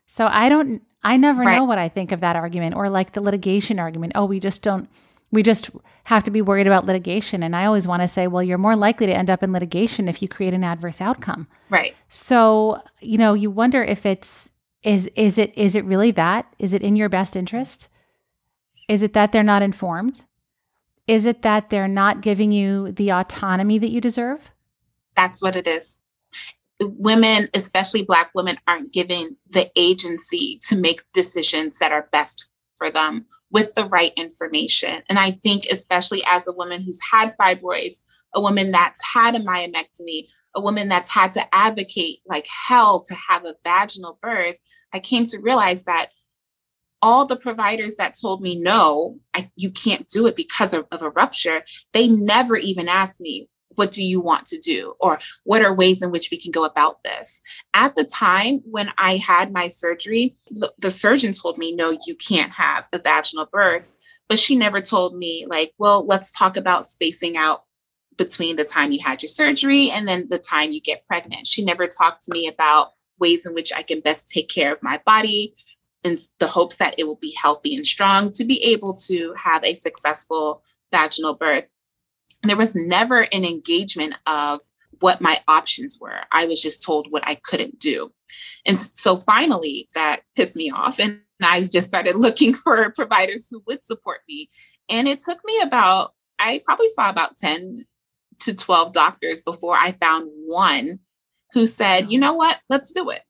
so 0.06 0.28
i 0.30 0.48
don't 0.48 0.82
i 1.02 1.16
never 1.16 1.42
right. 1.42 1.56
know 1.56 1.64
what 1.64 1.78
i 1.78 1.88
think 1.88 2.12
of 2.12 2.20
that 2.20 2.36
argument 2.36 2.74
or 2.74 2.88
like 2.88 3.12
the 3.12 3.20
litigation 3.20 3.78
argument 3.78 4.12
oh 4.14 4.24
we 4.24 4.40
just 4.40 4.62
don't 4.62 4.88
we 5.32 5.42
just 5.42 5.70
have 6.04 6.24
to 6.24 6.30
be 6.30 6.42
worried 6.42 6.66
about 6.66 6.86
litigation. 6.86 7.42
And 7.42 7.54
I 7.54 7.64
always 7.64 7.86
want 7.86 8.02
to 8.02 8.08
say, 8.08 8.26
well, 8.26 8.42
you're 8.42 8.58
more 8.58 8.76
likely 8.76 9.06
to 9.06 9.14
end 9.14 9.30
up 9.30 9.42
in 9.42 9.52
litigation 9.52 10.08
if 10.08 10.22
you 10.22 10.28
create 10.28 10.54
an 10.54 10.64
adverse 10.64 11.00
outcome. 11.00 11.46
Right. 11.68 11.94
So, 12.08 12.82
you 13.00 13.18
know, 13.18 13.34
you 13.34 13.50
wonder 13.50 13.82
if 13.82 14.04
it's 14.04 14.48
is 14.82 15.10
is 15.14 15.38
it 15.38 15.56
is 15.56 15.74
it 15.74 15.84
really 15.84 16.10
that? 16.12 16.52
Is 16.58 16.72
it 16.72 16.82
in 16.82 16.96
your 16.96 17.08
best 17.08 17.36
interest? 17.36 17.88
Is 18.88 19.02
it 19.02 19.12
that 19.12 19.30
they're 19.30 19.42
not 19.42 19.62
informed? 19.62 20.24
Is 21.06 21.26
it 21.26 21.42
that 21.42 21.70
they're 21.70 21.88
not 21.88 22.22
giving 22.22 22.50
you 22.50 22.90
the 22.92 23.12
autonomy 23.12 23.78
that 23.78 23.90
you 23.90 24.00
deserve? 24.00 24.50
That's 25.16 25.42
what 25.42 25.54
it 25.54 25.66
is. 25.68 25.98
Women, 26.80 27.48
especially 27.54 28.02
Black 28.02 28.30
women, 28.34 28.56
aren't 28.66 28.92
given 28.92 29.36
the 29.48 29.70
agency 29.76 30.58
to 30.68 30.76
make 30.76 31.02
decisions 31.12 31.78
that 31.78 31.92
are 31.92 32.08
best 32.12 32.48
for 32.78 32.90
them 32.90 33.26
with 33.50 33.74
the 33.74 33.84
right 33.84 34.12
information. 34.16 35.02
And 35.08 35.18
I 35.18 35.32
think, 35.32 35.66
especially 35.70 36.22
as 36.26 36.48
a 36.48 36.52
woman 36.52 36.82
who's 36.82 37.00
had 37.12 37.36
fibroids, 37.38 37.98
a 38.34 38.40
woman 38.40 38.70
that's 38.70 39.02
had 39.14 39.36
a 39.36 39.40
myomectomy, 39.40 40.28
a 40.54 40.60
woman 40.60 40.88
that's 40.88 41.10
had 41.10 41.32
to 41.34 41.54
advocate 41.54 42.20
like 42.26 42.46
hell 42.46 43.00
to 43.00 43.14
have 43.14 43.44
a 43.44 43.56
vaginal 43.62 44.18
birth, 44.22 44.56
I 44.92 45.00
came 45.00 45.26
to 45.26 45.38
realize 45.38 45.84
that 45.84 46.10
all 47.02 47.24
the 47.26 47.36
providers 47.36 47.96
that 47.96 48.16
told 48.20 48.42
me 48.42 48.60
no, 48.60 49.18
I, 49.34 49.50
you 49.56 49.70
can't 49.70 50.08
do 50.08 50.26
it 50.26 50.36
because 50.36 50.72
of, 50.74 50.86
of 50.92 51.02
a 51.02 51.10
rupture, 51.10 51.62
they 51.92 52.08
never 52.08 52.56
even 52.56 52.88
asked 52.88 53.20
me, 53.20 53.48
what 53.80 53.92
do 53.92 54.04
you 54.04 54.20
want 54.20 54.44
to 54.44 54.58
do? 54.58 54.92
Or 55.00 55.18
what 55.44 55.62
are 55.62 55.72
ways 55.72 56.02
in 56.02 56.10
which 56.10 56.28
we 56.30 56.36
can 56.36 56.50
go 56.50 56.64
about 56.64 57.02
this? 57.02 57.40
At 57.72 57.94
the 57.94 58.04
time 58.04 58.60
when 58.66 58.90
I 58.98 59.16
had 59.16 59.50
my 59.50 59.68
surgery, 59.68 60.36
the, 60.50 60.70
the 60.78 60.90
surgeon 60.90 61.32
told 61.32 61.56
me, 61.56 61.74
no, 61.74 61.96
you 62.06 62.14
can't 62.14 62.52
have 62.52 62.86
a 62.92 62.98
vaginal 62.98 63.48
birth. 63.50 63.90
But 64.28 64.38
she 64.38 64.54
never 64.54 64.82
told 64.82 65.16
me, 65.16 65.46
like, 65.48 65.72
well, 65.78 66.06
let's 66.06 66.30
talk 66.30 66.58
about 66.58 66.84
spacing 66.84 67.38
out 67.38 67.64
between 68.18 68.56
the 68.56 68.64
time 68.64 68.92
you 68.92 69.00
had 69.02 69.22
your 69.22 69.28
surgery 69.28 69.90
and 69.90 70.06
then 70.06 70.28
the 70.28 70.38
time 70.38 70.72
you 70.72 70.80
get 70.82 71.06
pregnant. 71.06 71.46
She 71.46 71.64
never 71.64 71.86
talked 71.86 72.24
to 72.24 72.32
me 72.34 72.46
about 72.46 72.90
ways 73.18 73.46
in 73.46 73.54
which 73.54 73.72
I 73.72 73.80
can 73.80 74.00
best 74.00 74.28
take 74.28 74.50
care 74.50 74.74
of 74.74 74.82
my 74.82 75.00
body 75.06 75.54
in 76.04 76.18
the 76.38 76.48
hopes 76.48 76.76
that 76.76 76.96
it 76.98 77.06
will 77.06 77.16
be 77.16 77.34
healthy 77.40 77.74
and 77.74 77.86
strong 77.86 78.30
to 78.32 78.44
be 78.44 78.62
able 78.62 78.92
to 79.08 79.32
have 79.38 79.64
a 79.64 79.72
successful 79.72 80.62
vaginal 80.92 81.34
birth. 81.34 81.64
There 82.42 82.56
was 82.56 82.74
never 82.74 83.22
an 83.32 83.44
engagement 83.44 84.14
of 84.26 84.60
what 85.00 85.20
my 85.20 85.40
options 85.48 85.98
were. 86.00 86.20
I 86.32 86.46
was 86.46 86.62
just 86.62 86.82
told 86.82 87.10
what 87.10 87.26
I 87.26 87.34
couldn't 87.36 87.78
do. 87.78 88.12
And 88.66 88.78
so 88.78 89.18
finally, 89.18 89.88
that 89.94 90.20
pissed 90.36 90.56
me 90.56 90.70
off. 90.70 90.98
And 90.98 91.20
I 91.42 91.60
just 91.60 91.88
started 91.88 92.16
looking 92.16 92.54
for 92.54 92.90
providers 92.90 93.48
who 93.50 93.62
would 93.66 93.84
support 93.84 94.20
me. 94.28 94.48
And 94.88 95.08
it 95.08 95.20
took 95.20 95.38
me 95.44 95.60
about, 95.60 96.14
I 96.38 96.62
probably 96.64 96.88
saw 96.90 97.10
about 97.10 97.36
10 97.38 97.84
to 98.40 98.54
12 98.54 98.92
doctors 98.92 99.40
before 99.40 99.76
I 99.76 99.92
found 99.92 100.30
one 100.46 101.00
who 101.52 101.66
said, 101.66 102.10
you 102.10 102.18
know 102.18 102.34
what, 102.34 102.58
let's 102.68 102.92
do 102.92 103.10
it. 103.10 103.22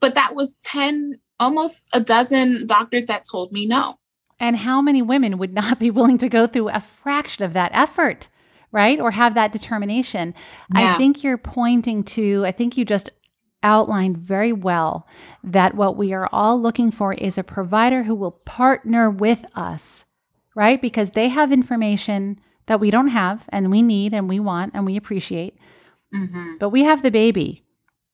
But 0.00 0.14
that 0.14 0.34
was 0.34 0.56
10 0.64 1.16
almost 1.38 1.88
a 1.92 2.00
dozen 2.00 2.66
doctors 2.66 3.06
that 3.06 3.24
told 3.28 3.52
me 3.52 3.66
no. 3.66 3.96
And 4.40 4.56
how 4.56 4.82
many 4.82 5.02
women 5.02 5.38
would 5.38 5.52
not 5.52 5.78
be 5.78 5.90
willing 5.90 6.18
to 6.18 6.28
go 6.28 6.46
through 6.46 6.70
a 6.70 6.80
fraction 6.80 7.44
of 7.44 7.52
that 7.52 7.70
effort, 7.72 8.28
right? 8.72 9.00
Or 9.00 9.12
have 9.12 9.34
that 9.34 9.52
determination? 9.52 10.34
Yeah. 10.74 10.94
I 10.94 10.98
think 10.98 11.22
you're 11.22 11.38
pointing 11.38 12.02
to, 12.04 12.44
I 12.44 12.52
think 12.52 12.76
you 12.76 12.84
just 12.84 13.10
outlined 13.62 14.16
very 14.16 14.52
well 14.52 15.06
that 15.44 15.74
what 15.74 15.96
we 15.96 16.12
are 16.12 16.28
all 16.32 16.60
looking 16.60 16.90
for 16.90 17.12
is 17.12 17.38
a 17.38 17.44
provider 17.44 18.02
who 18.02 18.14
will 18.14 18.32
partner 18.32 19.08
with 19.08 19.44
us, 19.54 20.04
right? 20.54 20.82
Because 20.82 21.10
they 21.10 21.28
have 21.28 21.52
information 21.52 22.40
that 22.66 22.80
we 22.80 22.90
don't 22.90 23.08
have 23.08 23.44
and 23.50 23.70
we 23.70 23.82
need 23.82 24.12
and 24.12 24.28
we 24.28 24.40
want 24.40 24.72
and 24.74 24.84
we 24.84 24.96
appreciate. 24.96 25.56
Mm-hmm. 26.14 26.56
But 26.58 26.70
we 26.70 26.82
have 26.84 27.02
the 27.02 27.10
baby, 27.10 27.64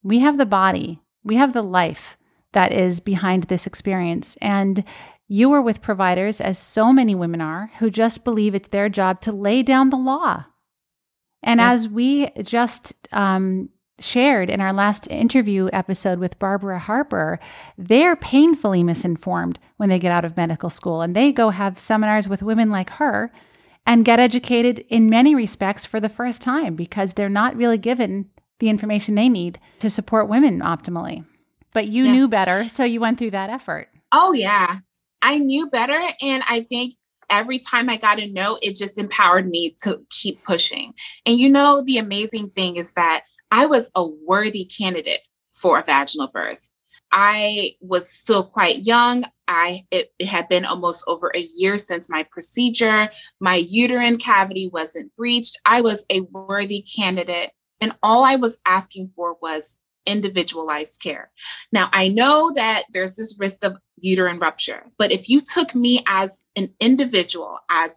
we 0.03 0.21
have 0.21 0.39
the 0.39 0.47
body, 0.47 1.01
we 1.25 1.37
have 1.37 1.53
the 1.53 1.63
life 1.63 2.17
that 2.53 2.73
is 2.73 3.01
behind 3.01 3.45
this 3.45 3.67
experience. 3.67 4.37
And 4.41 4.85
you 5.29 5.53
are 5.53 5.63
with 5.63 5.83
providers, 5.83 6.41
as 6.41 6.59
so 6.59 6.93
many 6.93 7.15
women 7.15 7.41
are, 7.41 7.71
who 7.79 7.91
just 7.91 8.25
believe 8.25 8.55
it's 8.55 8.69
their 8.69 8.89
job 8.89 9.21
to 9.21 9.33
lay 9.33 9.63
down 9.63 9.91
the 9.91 9.97
law. 9.97 10.47
And 11.43 11.61
yeah. 11.61 11.73
as 11.73 11.89
we 11.89 12.31
just 12.43 12.95
um, 13.13 13.69
shared 14.01 14.51
in 14.51 14.61
our 14.61 14.73
last 14.73 15.07
interview 15.11 15.69
episode 15.73 16.19
with 16.19 16.39
Barbara 16.39 16.79
Harper, 16.79 17.39
they're 17.77 18.17
painfully 18.17 18.83
misinformed 18.83 19.59
when 19.77 19.89
they 19.89 19.99
get 19.99 20.13
out 20.13 20.25
of 20.25 20.37
medical 20.37 20.71
school 20.71 21.03
and 21.03 21.15
they 21.15 21.31
go 21.31 21.51
have 21.51 21.79
seminars 21.79 22.29
with 22.29 22.43
women 22.43 22.71
like 22.71 22.91
her 22.91 23.31
and 23.87 24.05
get 24.05 24.21
educated 24.21 24.85
in 24.89 25.11
many 25.11 25.35
respects 25.35 25.85
for 25.85 26.01
the 26.01 26.09
first 26.09 26.43
time 26.43 26.75
because 26.75 27.13
they're 27.13 27.29
not 27.29 27.57
really 27.57 27.79
given 27.79 28.31
the 28.61 28.69
information 28.69 29.15
they 29.15 29.29
need 29.29 29.59
to 29.79 29.89
support 29.89 30.29
women 30.29 30.61
optimally. 30.61 31.25
But 31.73 31.89
you 31.89 32.05
yeah. 32.05 32.13
knew 32.13 32.29
better, 32.29 32.69
so 32.69 32.85
you 32.85 33.01
went 33.01 33.19
through 33.19 33.31
that 33.33 33.51
effort. 33.51 33.89
Oh, 34.11 34.33
yeah. 34.33 34.79
I 35.23 35.39
knew 35.39 35.69
better. 35.71 36.01
And 36.23 36.43
I 36.49 36.61
think 36.61 36.95
every 37.31 37.59
time 37.59 37.89
I 37.89 37.97
got 37.97 38.21
a 38.21 38.31
no, 38.31 38.59
it 38.63 38.77
just 38.77 38.99
empowered 38.99 39.49
me 39.49 39.77
to 39.83 40.01
keep 40.11 40.43
pushing. 40.45 40.95
And 41.27 41.39
you 41.39 41.49
know, 41.49 41.83
the 41.85 41.99
amazing 41.99 42.51
thing 42.51 42.77
is 42.77 42.93
that 42.95 43.25
I 43.51 43.67
was 43.67 43.91
a 43.95 44.07
worthy 44.07 44.65
candidate 44.65 45.21
for 45.53 45.79
a 45.79 45.85
vaginal 45.85 46.29
birth. 46.29 46.69
I 47.11 47.73
was 47.81 48.11
still 48.11 48.45
quite 48.45 48.87
young. 48.87 49.25
I 49.47 49.87
it, 49.91 50.11
it, 50.19 50.27
had 50.27 50.49
been 50.49 50.65
almost 50.65 51.05
over 51.07 51.33
a 51.35 51.47
year 51.57 51.79
since 51.79 52.11
my 52.11 52.25
procedure. 52.25 53.11
My 53.41 53.55
uterine 53.55 54.19
cavity 54.19 54.69
wasn't 54.71 55.15
breached. 55.17 55.59
I 55.65 55.81
was 55.81 56.05
a 56.11 56.21
worthy 56.21 56.83
candidate. 56.83 57.53
And 57.81 57.97
all 58.03 58.25
I 58.25 58.37
was 58.37 58.59
asking 58.67 59.13
for 59.17 59.37
was 59.41 59.79
individualized 60.09 61.01
care. 61.03 61.31
Now, 61.71 61.89
I 61.93 62.09
know 62.09 62.51
that 62.55 62.85
there's 62.93 63.17
this 63.17 63.37
risk 63.39 63.65
of 63.65 63.77
uterine 64.01 64.39
rupture, 64.39 64.87
but 64.99 65.13
if 65.13 65.29
you 65.29 65.41
took 65.41 65.75
me 65.75 66.03
as 66.07 66.41
an 66.57 66.75
individual, 66.81 67.59
as 67.71 67.91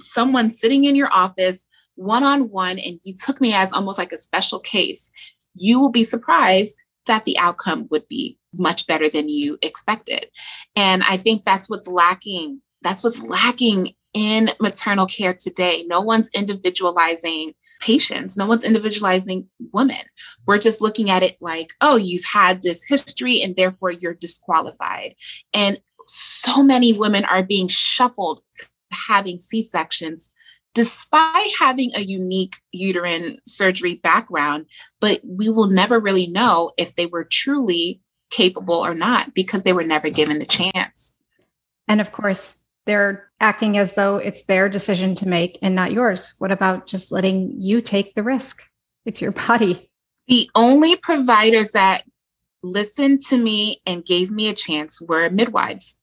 someone 0.00 0.50
sitting 0.50 0.84
in 0.84 0.96
your 0.96 1.12
office 1.12 1.64
one 1.96 2.24
on 2.24 2.50
one, 2.50 2.78
and 2.78 2.98
you 3.04 3.14
took 3.14 3.40
me 3.40 3.54
as 3.54 3.72
almost 3.72 3.98
like 3.98 4.12
a 4.12 4.18
special 4.18 4.58
case, 4.58 5.10
you 5.54 5.78
will 5.78 5.90
be 5.90 6.02
surprised 6.02 6.76
that 7.06 7.24
the 7.24 7.38
outcome 7.38 7.86
would 7.90 8.08
be 8.08 8.38
much 8.54 8.86
better 8.86 9.08
than 9.08 9.28
you 9.28 9.58
expected. 9.62 10.26
And 10.74 11.02
I 11.04 11.16
think 11.16 11.44
that's 11.44 11.68
what's 11.68 11.86
lacking. 11.86 12.62
That's 12.82 13.04
what's 13.04 13.22
lacking 13.22 13.94
in 14.12 14.50
maternal 14.60 15.06
care 15.06 15.34
today. 15.34 15.84
No 15.86 16.00
one's 16.00 16.30
individualizing 16.34 17.54
patients. 17.84 18.36
No 18.36 18.46
one's 18.46 18.64
individualizing 18.64 19.46
women. 19.72 20.00
We're 20.46 20.58
just 20.58 20.80
looking 20.80 21.10
at 21.10 21.22
it 21.22 21.36
like, 21.40 21.74
oh, 21.82 21.96
you've 21.96 22.24
had 22.24 22.62
this 22.62 22.82
history 22.82 23.42
and 23.42 23.54
therefore 23.56 23.90
you're 23.90 24.14
disqualified. 24.14 25.14
And 25.52 25.78
so 26.06 26.62
many 26.62 26.94
women 26.94 27.26
are 27.26 27.42
being 27.42 27.68
shuffled 27.68 28.40
to 28.56 28.66
having 28.90 29.38
C 29.38 29.62
sections 29.62 30.30
despite 30.74 31.50
having 31.60 31.92
a 31.94 32.00
unique 32.00 32.56
uterine 32.72 33.38
surgery 33.46 33.94
background, 33.94 34.66
but 35.00 35.20
we 35.24 35.48
will 35.48 35.68
never 35.68 36.00
really 36.00 36.26
know 36.26 36.72
if 36.76 36.96
they 36.96 37.06
were 37.06 37.22
truly 37.22 38.00
capable 38.30 38.74
or 38.74 38.94
not 38.94 39.34
because 39.34 39.62
they 39.62 39.72
were 39.72 39.84
never 39.84 40.10
given 40.10 40.40
the 40.40 40.46
chance. 40.46 41.14
And 41.86 42.00
of 42.00 42.10
course, 42.10 42.63
they're 42.86 43.30
acting 43.40 43.78
as 43.78 43.94
though 43.94 44.16
it's 44.16 44.44
their 44.44 44.68
decision 44.68 45.14
to 45.16 45.28
make 45.28 45.58
and 45.62 45.74
not 45.74 45.92
yours. 45.92 46.34
What 46.38 46.50
about 46.50 46.86
just 46.86 47.12
letting 47.12 47.60
you 47.60 47.80
take 47.80 48.14
the 48.14 48.22
risk? 48.22 48.62
It's 49.04 49.20
your 49.20 49.32
body. 49.48 49.90
The 50.28 50.50
only 50.54 50.96
providers 50.96 51.72
that 51.72 52.04
listened 52.62 53.20
to 53.22 53.36
me 53.36 53.80
and 53.84 54.04
gave 54.04 54.30
me 54.30 54.48
a 54.48 54.54
chance 54.54 55.00
were 55.00 55.28
midwives. 55.30 55.98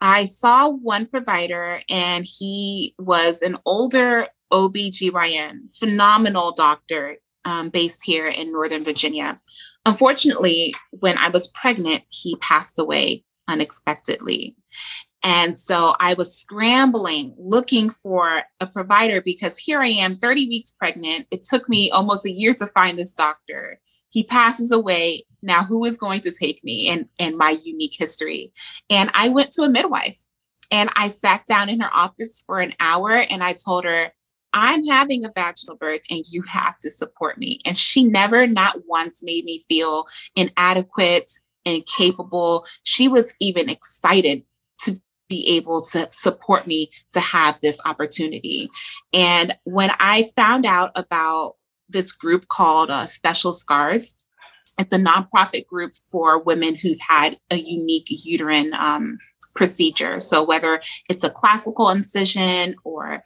I 0.00 0.24
saw 0.24 0.68
one 0.68 1.06
provider 1.06 1.80
and 1.88 2.26
he 2.26 2.94
was 2.98 3.40
an 3.40 3.56
older 3.64 4.26
OBGYN, 4.52 5.72
phenomenal 5.72 6.50
doctor 6.50 7.18
um, 7.44 7.68
based 7.68 8.04
here 8.04 8.26
in 8.26 8.52
Northern 8.52 8.82
Virginia. 8.82 9.40
Unfortunately, 9.86 10.74
when 10.90 11.16
I 11.18 11.28
was 11.28 11.48
pregnant, 11.48 12.02
he 12.08 12.36
passed 12.36 12.78
away 12.78 13.24
unexpectedly. 13.48 14.56
And 15.22 15.58
so 15.58 15.94
I 16.00 16.14
was 16.14 16.36
scrambling 16.36 17.34
looking 17.38 17.90
for 17.90 18.42
a 18.60 18.66
provider 18.66 19.20
because 19.20 19.56
here 19.56 19.80
I 19.80 19.88
am, 19.88 20.18
30 20.18 20.48
weeks 20.48 20.72
pregnant. 20.72 21.26
It 21.30 21.44
took 21.44 21.68
me 21.68 21.90
almost 21.90 22.26
a 22.26 22.30
year 22.30 22.52
to 22.54 22.66
find 22.66 22.98
this 22.98 23.12
doctor. 23.12 23.80
He 24.10 24.24
passes 24.24 24.72
away. 24.72 25.24
Now, 25.42 25.64
who 25.64 25.84
is 25.84 25.96
going 25.96 26.20
to 26.22 26.32
take 26.32 26.62
me 26.64 26.88
and, 26.88 27.08
and 27.18 27.36
my 27.36 27.58
unique 27.62 27.94
history? 27.96 28.52
And 28.90 29.10
I 29.14 29.28
went 29.28 29.52
to 29.52 29.62
a 29.62 29.68
midwife 29.68 30.18
and 30.70 30.90
I 30.96 31.08
sat 31.08 31.46
down 31.46 31.68
in 31.68 31.80
her 31.80 31.90
office 31.94 32.42
for 32.46 32.58
an 32.58 32.74
hour 32.80 33.24
and 33.30 33.42
I 33.42 33.52
told 33.52 33.84
her, 33.84 34.12
I'm 34.52 34.84
having 34.84 35.24
a 35.24 35.32
vaginal 35.34 35.76
birth 35.76 36.02
and 36.10 36.24
you 36.28 36.42
have 36.42 36.78
to 36.80 36.90
support 36.90 37.38
me. 37.38 37.60
And 37.64 37.76
she 37.76 38.04
never, 38.04 38.46
not 38.46 38.76
once, 38.86 39.22
made 39.22 39.44
me 39.44 39.64
feel 39.68 40.06
inadequate 40.36 41.30
incapable. 41.64 42.66
She 42.82 43.08
was 43.08 43.34
even 43.40 43.68
excited 43.68 44.42
to 44.82 45.00
be 45.32 45.56
able 45.56 45.80
to 45.86 46.06
support 46.10 46.66
me 46.66 46.90
to 47.12 47.20
have 47.20 47.58
this 47.60 47.80
opportunity. 47.86 48.68
And 49.14 49.56
when 49.64 49.90
I 49.98 50.30
found 50.36 50.66
out 50.66 50.90
about 50.94 51.54
this 51.88 52.12
group 52.12 52.48
called 52.48 52.90
uh, 52.90 53.06
Special 53.06 53.54
Scars, 53.54 54.14
it's 54.78 54.92
a 54.92 54.98
nonprofit 54.98 55.66
group 55.66 55.92
for 56.10 56.42
women 56.42 56.74
who've 56.74 57.00
had 57.00 57.38
a 57.50 57.56
unique 57.56 58.08
uterine 58.08 58.72
um, 58.74 59.16
procedure. 59.54 60.20
So 60.20 60.44
whether 60.44 60.80
it's 61.08 61.24
a 61.24 61.30
classical 61.30 61.88
incision 61.88 62.74
or 62.84 63.22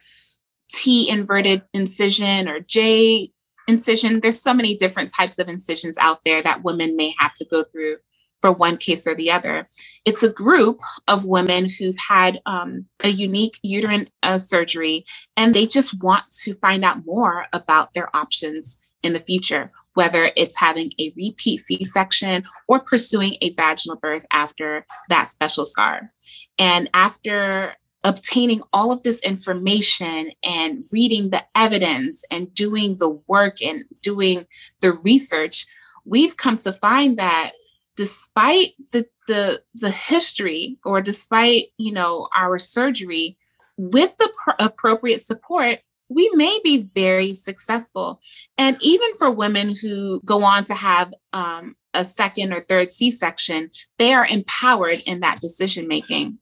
T 0.71 1.09
inverted 1.09 1.63
incision 1.73 2.47
or 2.47 2.61
J 2.61 3.31
incision, 3.67 4.21
there's 4.21 4.41
so 4.41 4.53
many 4.53 4.75
different 4.75 5.11
types 5.13 5.39
of 5.39 5.49
incisions 5.49 5.97
out 5.97 6.19
there 6.23 6.41
that 6.41 6.63
women 6.63 6.95
may 6.95 7.13
have 7.19 7.33
to 7.35 7.45
go 7.45 7.65
through 7.65 7.97
for 8.41 8.51
one 8.51 8.77
case 8.77 9.07
or 9.07 9.15
the 9.15 9.31
other. 9.31 9.67
It's 10.05 10.23
a 10.23 10.29
group 10.29 10.79
of 11.07 11.25
women 11.25 11.67
who've 11.69 11.97
had 11.97 12.41
um, 12.45 12.85
a 13.03 13.09
unique 13.09 13.59
uterine 13.63 14.07
uh, 14.23 14.37
surgery 14.37 15.05
and 15.35 15.53
they 15.53 15.65
just 15.65 15.93
want 16.01 16.23
to 16.43 16.55
find 16.55 16.83
out 16.83 17.05
more 17.05 17.47
about 17.53 17.93
their 17.93 18.15
options 18.15 18.77
in 19.03 19.13
the 19.13 19.19
future, 19.19 19.71
whether 19.93 20.31
it's 20.35 20.59
having 20.59 20.91
a 20.99 21.13
repeat 21.15 21.59
C 21.59 21.83
section 21.83 22.43
or 22.67 22.79
pursuing 22.79 23.35
a 23.41 23.53
vaginal 23.53 23.97
birth 23.97 24.25
after 24.31 24.85
that 25.09 25.29
special 25.29 25.65
scar. 25.65 26.09
And 26.57 26.89
after 26.93 27.75
obtaining 28.03 28.61
all 28.71 28.91
of 28.91 29.03
this 29.03 29.19
information 29.21 30.31
and 30.43 30.87
reading 30.93 31.29
the 31.29 31.43
evidence 31.55 32.23
and 32.31 32.53
doing 32.53 32.97
the 32.97 33.09
work 33.27 33.61
and 33.61 33.83
doing 34.01 34.45
the 34.81 34.93
research, 34.93 35.65
we've 36.05 36.37
come 36.37 36.57
to 36.59 36.71
find 36.73 37.17
that 37.17 37.51
despite 37.97 38.69
the 38.91 39.05
the 39.27 39.61
the 39.75 39.89
history 39.89 40.77
or 40.85 41.01
despite 41.01 41.65
you 41.77 41.91
know 41.91 42.29
our 42.33 42.57
surgery 42.57 43.37
with 43.75 44.15
the 44.17 44.31
pr- 44.43 44.51
appropriate 44.59 45.21
support 45.21 45.79
we 46.09 46.31
may 46.35 46.57
be 46.63 46.83
very 46.93 47.35
successful. 47.35 48.21
And 48.57 48.77
even 48.79 49.13
for 49.17 49.29
women 49.29 49.75
who 49.75 50.21
go 50.23 50.41
on 50.43 50.63
to 50.63 50.73
have 50.73 51.13
um, 51.33 51.75
a 51.93 52.05
second 52.05 52.53
or 52.53 52.61
third 52.61 52.91
c-section 52.91 53.69
they 53.97 54.13
are 54.13 54.25
empowered 54.25 55.01
in 55.05 55.19
that 55.21 55.41
decision 55.41 55.87
making 55.87 56.37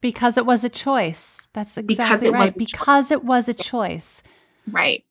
because 0.00 0.38
it 0.38 0.46
was 0.46 0.64
a 0.64 0.68
choice. 0.68 1.46
That's 1.52 1.76
exactly 1.76 1.94
because 1.94 2.24
it 2.24 2.32
right. 2.32 2.44
was 2.44 2.52
because 2.52 3.10
it 3.10 3.24
was 3.24 3.48
a 3.48 3.54
choice. 3.54 4.22
Right. 4.70 5.04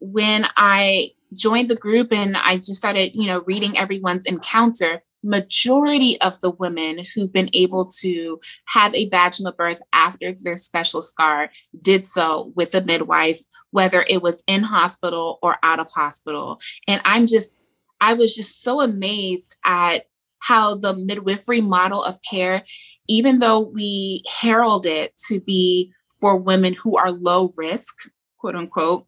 When 0.00 0.46
i 0.56 1.10
joined 1.34 1.68
the 1.68 1.76
group 1.76 2.12
and 2.12 2.36
I 2.36 2.56
just 2.56 2.76
started, 2.76 3.14
you 3.14 3.26
know, 3.26 3.42
reading 3.46 3.78
everyone's 3.78 4.26
encounter, 4.26 5.00
majority 5.22 6.20
of 6.20 6.40
the 6.40 6.50
women 6.50 7.04
who've 7.14 7.32
been 7.32 7.50
able 7.52 7.86
to 8.00 8.40
have 8.68 8.94
a 8.94 9.08
vaginal 9.08 9.52
birth 9.52 9.80
after 9.92 10.32
their 10.32 10.56
special 10.56 11.02
scar 11.02 11.50
did 11.80 12.08
so 12.08 12.52
with 12.54 12.70
the 12.70 12.84
midwife, 12.84 13.40
whether 13.70 14.04
it 14.08 14.22
was 14.22 14.42
in 14.46 14.62
hospital 14.62 15.38
or 15.42 15.56
out 15.62 15.80
of 15.80 15.88
hospital. 15.90 16.60
And 16.86 17.00
I'm 17.04 17.26
just, 17.26 17.62
I 18.00 18.14
was 18.14 18.34
just 18.34 18.62
so 18.62 18.80
amazed 18.80 19.56
at 19.64 20.06
how 20.40 20.74
the 20.74 20.96
midwifery 20.96 21.60
model 21.60 22.02
of 22.02 22.18
care, 22.28 22.62
even 23.08 23.40
though 23.40 23.60
we 23.60 24.22
herald 24.40 24.86
it 24.86 25.12
to 25.28 25.40
be 25.40 25.92
for 26.20 26.36
women 26.36 26.74
who 26.74 26.96
are 26.96 27.10
low 27.10 27.52
risk, 27.56 27.94
quote 28.38 28.54
unquote, 28.54 29.04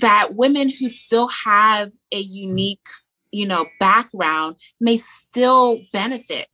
that 0.00 0.34
women 0.34 0.68
who 0.68 0.88
still 0.88 1.28
have 1.28 1.92
a 2.12 2.18
unique, 2.18 2.86
you 3.30 3.46
know, 3.46 3.66
background 3.78 4.56
may 4.80 4.96
still 4.96 5.80
benefit 5.92 6.48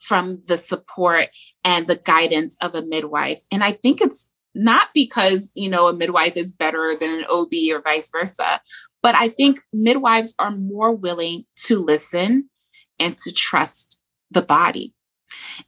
from 0.00 0.42
the 0.48 0.58
support 0.58 1.28
and 1.64 1.86
the 1.86 1.96
guidance 1.96 2.56
of 2.60 2.74
a 2.74 2.82
midwife. 2.82 3.40
And 3.50 3.64
I 3.64 3.72
think 3.72 4.00
it's 4.00 4.30
not 4.54 4.88
because, 4.94 5.50
you 5.54 5.68
know, 5.68 5.88
a 5.88 5.92
midwife 5.92 6.36
is 6.36 6.52
better 6.52 6.96
than 7.00 7.10
an 7.10 7.24
OB 7.28 7.52
or 7.72 7.80
vice 7.80 8.10
versa, 8.10 8.60
but 9.02 9.14
I 9.14 9.28
think 9.28 9.60
midwives 9.72 10.34
are 10.38 10.50
more 10.50 10.92
willing 10.92 11.44
to 11.64 11.82
listen 11.82 12.50
and 12.98 13.18
to 13.18 13.32
trust 13.32 14.00
the 14.30 14.42
body. 14.42 14.94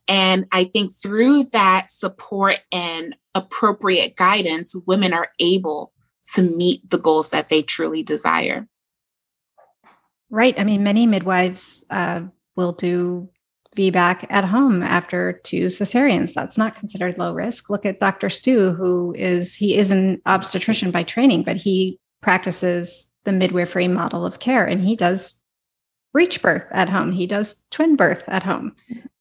And 0.08 0.46
I 0.52 0.64
think 0.64 0.92
through 0.92 1.44
that 1.52 1.88
support 1.88 2.60
and 2.72 3.16
appropriate 3.36 4.16
guidance, 4.16 4.74
women 4.86 5.12
are 5.12 5.28
able 5.38 5.92
to 6.34 6.42
meet 6.42 6.88
the 6.88 6.98
goals 6.98 7.30
that 7.30 7.48
they 7.48 7.62
truly 7.62 8.02
desire. 8.02 8.66
Right. 10.30 10.58
I 10.58 10.64
mean, 10.64 10.82
many 10.82 11.06
midwives 11.06 11.84
uh, 11.90 12.22
will 12.56 12.72
do 12.72 13.28
VBAC 13.76 14.26
at 14.30 14.44
home 14.44 14.82
after 14.82 15.34
two 15.44 15.66
cesareans. 15.66 16.32
That's 16.32 16.58
not 16.58 16.74
considered 16.76 17.18
low 17.18 17.34
risk. 17.34 17.70
Look 17.70 17.86
at 17.86 18.00
Dr. 18.00 18.30
Stu, 18.30 18.72
who 18.72 19.14
is, 19.16 19.54
he 19.54 19.76
is 19.76 19.90
an 19.90 20.20
obstetrician 20.26 20.90
by 20.90 21.04
training, 21.04 21.42
but 21.42 21.56
he 21.56 22.00
practices 22.22 23.08
the 23.24 23.32
midwifery 23.32 23.86
model 23.86 24.24
of 24.24 24.38
care 24.38 24.64
and 24.64 24.80
he 24.80 24.96
does 24.96 25.38
breech 26.12 26.40
birth 26.40 26.64
at 26.70 26.88
home. 26.88 27.12
He 27.12 27.26
does 27.26 27.62
twin 27.70 27.94
birth 27.94 28.24
at 28.26 28.42
home. 28.42 28.74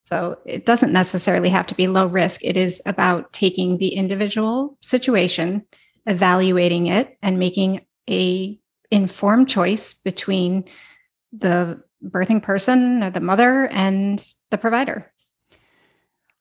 So 0.05 0.37
it 0.45 0.67
doesn't 0.67 0.93
necessarily 0.93 1.49
have 1.49 1.65
to 1.67 1.75
be 1.75 1.87
low 1.87 2.05
risk. 2.05 2.43
It 2.43 2.57
is 2.57 2.79
about 2.85 3.33
taking 3.33 3.79
the 3.79 3.95
individual 3.95 4.77
situation, 4.81 5.65
evaluating 6.05 6.87
it, 6.87 7.17
and 7.23 7.39
making 7.39 7.85
a 8.07 8.59
informed 8.91 9.49
choice 9.49 9.95
between 9.95 10.65
the 11.33 11.81
birthing 12.03 12.43
person 12.43 13.01
or 13.01 13.09
the 13.09 13.19
mother 13.19 13.67
and 13.69 14.23
the 14.51 14.59
provider. 14.59 15.11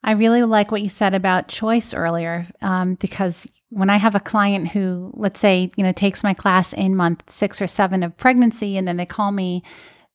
I 0.03 0.13
really 0.13 0.43
like 0.43 0.71
what 0.71 0.83
you 0.83 0.91
said 0.91 1.15
about 1.15 1.49
choice 1.49 1.95
earlier, 1.95 2.47
um, 2.61 2.97
because 2.97 3.49
when 3.71 3.89
I 3.89 3.97
have 3.97 4.15
a 4.15 4.21
client 4.21 4.69
who, 4.69 5.11
let's 5.15 5.41
say, 5.41 5.71
you 5.77 5.83
know, 5.83 5.93
takes 5.93 6.23
my 6.23 6.35
class 6.35 6.75
in 6.75 6.95
month 6.95 7.31
six 7.31 7.63
or 7.63 7.67
seven 7.67 8.03
of 8.03 8.15
pregnancy, 8.19 8.77
and 8.77 8.87
then 8.87 8.99
they 8.99 9.07
call 9.07 9.33
me 9.33 9.63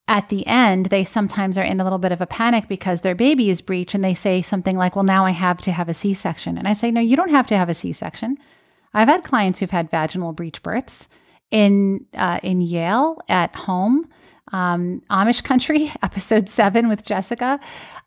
at 0.09 0.29
the 0.29 0.45
end, 0.47 0.87
they 0.87 1.03
sometimes 1.03 1.55
are 1.55 1.63
in 1.63 1.79
a 1.79 1.83
little 1.83 1.99
bit 1.99 2.11
of 2.11 2.19
a 2.19 2.25
panic 2.25 2.67
because 2.67 3.01
their 3.01 3.13
baby 3.13 3.51
is 3.51 3.61
breech 3.61 3.93
and 3.93 4.03
they 4.03 4.15
say 4.15 4.41
something 4.41 4.75
like, 4.75 4.95
Well, 4.95 5.05
now 5.05 5.23
I 5.23 5.31
have 5.31 5.59
to 5.59 5.71
have 5.71 5.87
a 5.87 5.93
C 5.93 6.15
section. 6.15 6.57
And 6.57 6.67
I 6.67 6.73
say, 6.73 6.89
No, 6.89 6.99
you 6.99 7.15
don't 7.15 7.29
have 7.29 7.45
to 7.47 7.57
have 7.57 7.69
a 7.69 7.75
C 7.75 7.93
section. 7.93 8.39
I've 8.91 9.07
had 9.07 9.23
clients 9.23 9.59
who've 9.59 9.69
had 9.69 9.91
vaginal 9.91 10.33
breech 10.33 10.63
births 10.63 11.09
in, 11.51 12.07
uh, 12.15 12.39
in 12.41 12.59
Yale 12.59 13.21
at 13.29 13.55
home, 13.55 14.09
um, 14.51 15.03
Amish 15.11 15.43
country, 15.43 15.91
episode 16.01 16.49
seven 16.49 16.89
with 16.89 17.05
Jessica. 17.05 17.59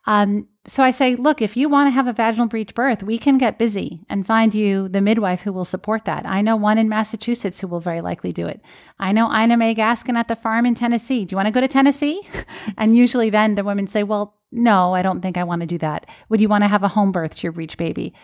Um, 0.04 0.48
so 0.64 0.84
I 0.84 0.92
say, 0.92 1.16
look, 1.16 1.42
if 1.42 1.56
you 1.56 1.68
want 1.68 1.88
to 1.88 1.92
have 1.92 2.06
a 2.06 2.12
vaginal 2.12 2.46
breech 2.46 2.72
birth, 2.72 3.02
we 3.02 3.18
can 3.18 3.36
get 3.36 3.58
busy 3.58 4.04
and 4.08 4.24
find 4.24 4.54
you 4.54 4.88
the 4.88 5.00
midwife 5.00 5.42
who 5.42 5.52
will 5.52 5.64
support 5.64 6.04
that. 6.04 6.24
I 6.24 6.40
know 6.40 6.54
one 6.54 6.78
in 6.78 6.88
Massachusetts 6.88 7.60
who 7.60 7.66
will 7.66 7.80
very 7.80 8.00
likely 8.00 8.32
do 8.32 8.46
it. 8.46 8.60
I 8.96 9.10
know 9.10 9.32
Ina 9.32 9.56
May 9.56 9.74
Gaskin 9.74 10.14
at 10.14 10.28
the 10.28 10.36
farm 10.36 10.64
in 10.64 10.76
Tennessee. 10.76 11.24
Do 11.24 11.32
you 11.32 11.36
want 11.36 11.48
to 11.48 11.52
go 11.52 11.60
to 11.60 11.66
Tennessee? 11.66 12.22
and 12.78 12.96
usually 12.96 13.28
then 13.28 13.56
the 13.56 13.64
women 13.64 13.88
say, 13.88 14.04
well, 14.04 14.36
no, 14.52 14.94
I 14.94 15.02
don't 15.02 15.20
think 15.20 15.36
I 15.36 15.42
want 15.42 15.62
to 15.62 15.66
do 15.66 15.78
that. 15.78 16.06
Would 16.28 16.40
you 16.40 16.48
want 16.48 16.62
to 16.62 16.68
have 16.68 16.84
a 16.84 16.88
home 16.88 17.10
birth 17.10 17.34
to 17.36 17.42
your 17.42 17.52
breech 17.52 17.76
baby? 17.76 18.14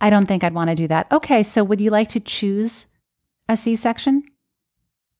I 0.00 0.08
don't 0.08 0.26
think 0.26 0.44
I'd 0.44 0.54
want 0.54 0.70
to 0.70 0.76
do 0.76 0.88
that. 0.88 1.10
Okay, 1.12 1.42
so 1.42 1.62
would 1.62 1.80
you 1.80 1.90
like 1.90 2.08
to 2.10 2.20
choose 2.20 2.86
a 3.50 3.56
C 3.56 3.76
section? 3.76 4.22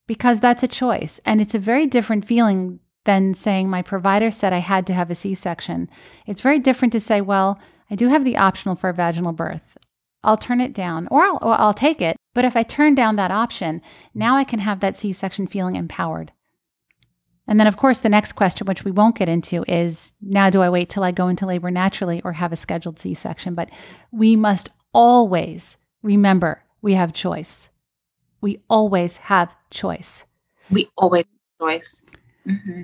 Because 0.07 0.41
that's 0.41 0.63
a 0.63 0.69
choice. 0.69 1.21
And 1.27 1.43
it's 1.43 1.55
a 1.55 1.59
very 1.59 1.87
different 1.87 2.25
feeling 2.25 2.81
than 3.07 3.35
saying 3.35 3.71
my 3.71 3.83
provider 3.83 4.31
said 4.31 4.53
I 4.53 4.59
had 4.59 4.87
to 4.89 4.95
have 4.95 5.11
a 5.11 5.15
C 5.15 5.35
section. 5.35 5.89
It's 6.27 6.43
very 6.43 6.59
different 6.59 6.93
to 6.93 7.01
say, 7.01 7.21
well, 7.21 7.59
I 7.91 7.95
do 7.95 8.09
have 8.09 8.25
the 8.25 8.37
optional 8.37 8.75
for 8.75 8.91
a 8.91 8.95
vaginal 8.95 9.33
birth. 9.33 9.79
I'll 10.23 10.37
turn 10.37 10.61
it 10.61 10.75
down 10.75 11.09
or 11.11 11.23
I'll, 11.23 11.39
or 11.41 11.61
I'll 11.61 11.75
take 11.75 12.03
it. 12.03 12.17
But 12.35 12.45
if 12.45 12.57
I 12.57 12.63
turn 12.63 12.95
down 12.95 13.17
that 13.17 13.31
option, 13.31 13.81
now 14.15 14.37
I 14.37 14.45
can 14.45 14.59
have 14.59 14.81
that 14.81 14.97
C 14.97 15.13
section 15.13 15.47
feeling 15.47 15.77
empowered. 15.77 16.33
And 17.49 17.61
then, 17.61 17.69
of 17.69 17.77
course, 17.77 18.01
the 18.01 18.09
next 18.09 18.33
question, 18.33 18.67
which 18.67 18.85
we 18.85 18.91
won't 18.91 19.17
get 19.17 19.29
into, 19.29 19.65
is 19.69 20.15
now 20.21 20.51
do 20.51 20.63
I 20.63 20.69
wait 20.69 20.91
till 20.91 21.05
I 21.05 21.13
go 21.13 21.29
into 21.29 21.47
labor 21.47 21.71
naturally 21.71 22.21
or 22.23 22.33
have 22.33 22.53
a 22.53 22.57
scheduled 22.57 22.99
C 22.99 23.15
section? 23.15 23.55
But 23.55 23.71
we 24.11 24.35
must 24.35 24.69
always 24.93 25.77
remember 26.03 26.65
we 26.83 26.95
have 26.95 27.13
choice. 27.13 27.69
We 28.41 28.63
always 28.69 29.19
have 29.19 29.55
choice. 29.71 30.25
We 30.71 30.89
always 30.99 31.25
have 31.61 31.69
choice. 31.69 32.05
Mm-hmm. 32.47 32.83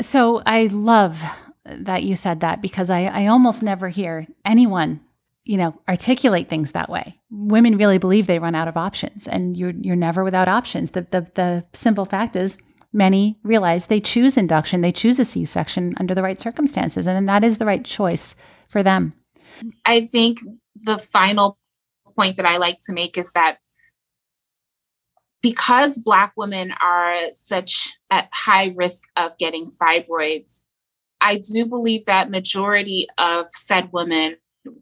So 0.00 0.42
I 0.44 0.66
love 0.66 1.22
that 1.64 2.02
you 2.02 2.14
said 2.16 2.40
that 2.40 2.62
because 2.62 2.90
I, 2.90 3.04
I 3.04 3.26
almost 3.26 3.62
never 3.62 3.88
hear 3.88 4.26
anyone, 4.44 5.00
you 5.44 5.56
know, 5.56 5.80
articulate 5.88 6.48
things 6.48 6.72
that 6.72 6.88
way. 6.88 7.18
Women 7.30 7.76
really 7.76 7.98
believe 7.98 8.26
they 8.26 8.38
run 8.38 8.54
out 8.54 8.68
of 8.68 8.76
options 8.76 9.26
and 9.26 9.56
you're 9.56 9.72
you're 9.80 9.96
never 9.96 10.22
without 10.22 10.48
options. 10.48 10.92
The 10.92 11.06
the, 11.10 11.30
the 11.34 11.64
simple 11.72 12.04
fact 12.04 12.36
is 12.36 12.58
many 12.92 13.38
realize 13.42 13.86
they 13.86 14.00
choose 14.00 14.36
induction, 14.36 14.80
they 14.80 14.92
choose 14.92 15.18
a 15.18 15.24
C-section 15.24 15.94
under 15.98 16.14
the 16.14 16.22
right 16.22 16.40
circumstances, 16.40 17.06
and 17.06 17.28
that 17.28 17.44
is 17.44 17.58
the 17.58 17.66
right 17.66 17.84
choice 17.84 18.34
for 18.68 18.82
them. 18.82 19.14
I 19.84 20.06
think 20.06 20.38
the 20.74 20.98
final 20.98 21.58
point 22.16 22.36
that 22.36 22.46
I 22.46 22.56
like 22.56 22.80
to 22.86 22.92
make 22.92 23.18
is 23.18 23.32
that 23.32 23.58
because 25.42 25.98
Black 25.98 26.32
women 26.36 26.72
are 26.82 27.32
such 27.34 27.95
at 28.10 28.28
high 28.32 28.72
risk 28.76 29.02
of 29.16 29.36
getting 29.38 29.70
fibroids, 29.70 30.60
I 31.20 31.36
do 31.38 31.66
believe 31.66 32.04
that 32.04 32.30
majority 32.30 33.06
of 33.18 33.46
said 33.50 33.90
women 33.92 34.36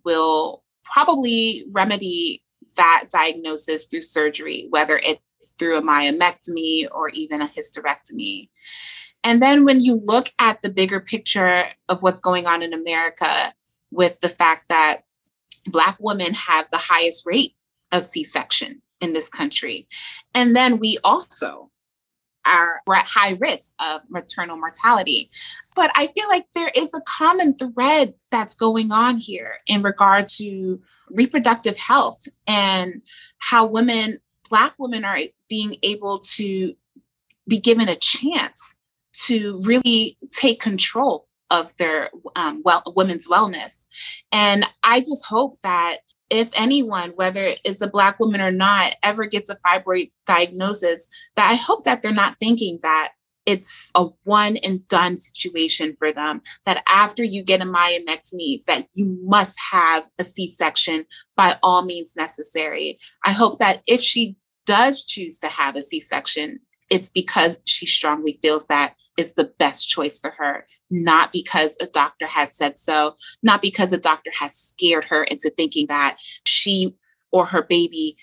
will 0.04 0.62
probably 0.84 1.64
remedy 1.72 2.42
that 2.76 3.06
diagnosis 3.10 3.86
through 3.86 4.02
surgery, 4.02 4.66
whether 4.70 5.00
it's 5.02 5.20
through 5.58 5.76
a 5.78 5.82
myomectomy 5.82 6.86
or 6.90 7.08
even 7.10 7.40
a 7.40 7.46
hysterectomy. 7.46 8.48
And 9.22 9.42
then 9.42 9.64
when 9.64 9.80
you 9.80 10.02
look 10.04 10.30
at 10.38 10.60
the 10.60 10.68
bigger 10.68 11.00
picture 11.00 11.66
of 11.88 12.02
what's 12.02 12.20
going 12.20 12.46
on 12.46 12.62
in 12.62 12.74
America 12.74 13.54
with 13.90 14.20
the 14.20 14.28
fact 14.28 14.68
that 14.68 15.02
Black 15.66 15.96
women 15.98 16.34
have 16.34 16.68
the 16.70 16.76
highest 16.76 17.24
rate 17.24 17.54
of 17.90 18.04
C 18.04 18.22
section 18.22 18.82
in 19.00 19.12
this 19.12 19.28
country. 19.28 19.86
And 20.34 20.54
then 20.54 20.78
we 20.78 20.98
also 21.02 21.70
are 22.46 22.80
we're 22.86 22.96
at 22.96 23.06
high 23.06 23.36
risk 23.40 23.70
of 23.78 24.02
maternal 24.08 24.56
mortality. 24.56 25.30
But 25.74 25.90
I 25.94 26.08
feel 26.08 26.28
like 26.28 26.46
there 26.54 26.70
is 26.74 26.94
a 26.94 27.00
common 27.02 27.56
thread 27.56 28.14
that's 28.30 28.54
going 28.54 28.92
on 28.92 29.18
here 29.18 29.58
in 29.66 29.82
regard 29.82 30.28
to 30.36 30.80
reproductive 31.10 31.76
health 31.76 32.26
and 32.46 33.02
how 33.38 33.66
women, 33.66 34.18
Black 34.48 34.74
women, 34.78 35.04
are 35.04 35.18
being 35.48 35.76
able 35.82 36.20
to 36.20 36.74
be 37.46 37.58
given 37.58 37.88
a 37.88 37.96
chance 37.96 38.76
to 39.26 39.60
really 39.64 40.16
take 40.32 40.60
control 40.60 41.28
of 41.50 41.76
their 41.76 42.10
um, 42.36 42.62
well 42.64 42.82
women's 42.96 43.28
wellness 43.28 43.84
and 44.32 44.66
i 44.82 44.98
just 44.98 45.26
hope 45.26 45.60
that 45.60 45.98
if 46.30 46.50
anyone 46.54 47.10
whether 47.16 47.54
it's 47.64 47.82
a 47.82 47.86
black 47.86 48.18
woman 48.18 48.40
or 48.40 48.50
not 48.50 48.94
ever 49.02 49.26
gets 49.26 49.50
a 49.50 49.56
fibroid 49.56 50.10
diagnosis 50.26 51.08
that 51.36 51.50
i 51.50 51.54
hope 51.54 51.84
that 51.84 52.02
they're 52.02 52.12
not 52.12 52.36
thinking 52.36 52.78
that 52.82 53.12
it's 53.46 53.90
a 53.94 54.06
one 54.24 54.56
and 54.58 54.86
done 54.88 55.16
situation 55.16 55.94
for 55.98 56.10
them 56.10 56.40
that 56.64 56.82
after 56.88 57.22
you 57.22 57.42
get 57.42 57.60
a 57.60 57.64
myomectomy 57.64 58.64
that 58.66 58.86
you 58.94 59.18
must 59.22 59.58
have 59.70 60.04
a 60.18 60.24
c-section 60.24 61.04
by 61.36 61.58
all 61.62 61.82
means 61.82 62.14
necessary. 62.16 62.98
I 63.24 63.32
hope 63.32 63.58
that 63.58 63.82
if 63.86 64.00
she 64.00 64.36
does 64.66 65.04
choose 65.04 65.38
to 65.40 65.48
have 65.48 65.76
a 65.76 65.82
c-section 65.82 66.60
it's 66.90 67.08
because 67.08 67.58
she 67.64 67.86
strongly 67.86 68.38
feels 68.42 68.66
that 68.66 68.94
is 69.18 69.32
the 69.32 69.52
best 69.58 69.88
choice 69.88 70.18
for 70.18 70.30
her, 70.38 70.66
not 70.90 71.32
because 71.32 71.76
a 71.80 71.86
doctor 71.86 72.26
has 72.26 72.54
said 72.54 72.78
so, 72.78 73.16
not 73.42 73.62
because 73.62 73.92
a 73.92 73.98
doctor 73.98 74.30
has 74.38 74.54
scared 74.54 75.04
her 75.04 75.24
into 75.24 75.50
thinking 75.50 75.86
that 75.88 76.18
she 76.46 76.94
or 77.32 77.46
her 77.46 77.62
baby 77.62 78.16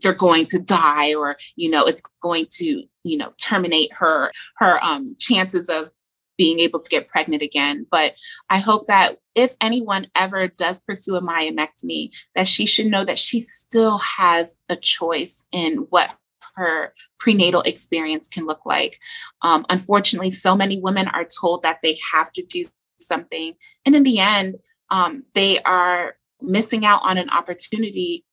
they're 0.00 0.12
going 0.12 0.46
to 0.46 0.58
die 0.58 1.14
or 1.14 1.36
you 1.56 1.70
know 1.70 1.84
it's 1.84 2.02
going 2.22 2.46
to 2.50 2.84
you 3.02 3.16
know 3.16 3.32
terminate 3.40 3.92
her 3.92 4.30
her 4.56 4.82
um 4.84 5.16
chances 5.18 5.68
of 5.68 5.90
being 6.36 6.60
able 6.60 6.78
to 6.78 6.88
get 6.88 7.08
pregnant 7.08 7.42
again. 7.42 7.86
But 7.90 8.14
i 8.48 8.58
hope 8.58 8.86
that 8.86 9.18
if 9.34 9.54
anyone 9.60 10.06
ever 10.14 10.48
does 10.48 10.80
pursue 10.80 11.16
a 11.16 11.22
myomectomy 11.22 12.14
that 12.34 12.46
she 12.46 12.66
should 12.66 12.86
know 12.86 13.04
that 13.04 13.18
she 13.18 13.40
still 13.40 13.98
has 13.98 14.56
a 14.68 14.76
choice 14.76 15.46
in 15.52 15.86
what 15.90 16.10
her 16.58 16.92
prenatal 17.18 17.62
experience 17.62 18.28
can 18.28 18.46
look 18.46 18.66
like. 18.66 18.98
Um, 19.42 19.64
unfortunately, 19.70 20.30
so 20.30 20.54
many 20.54 20.80
women 20.80 21.08
are 21.08 21.24
told 21.24 21.62
that 21.62 21.78
they 21.82 21.98
have 22.12 22.30
to 22.32 22.42
do 22.42 22.64
something. 23.00 23.54
And 23.86 23.96
in 23.96 24.02
the 24.02 24.18
end, 24.18 24.56
um, 24.90 25.24
they 25.34 25.60
are 25.62 26.16
missing 26.40 26.84
out 26.84 27.00
on 27.02 27.18
an 27.18 27.30
opportunity 27.30 28.24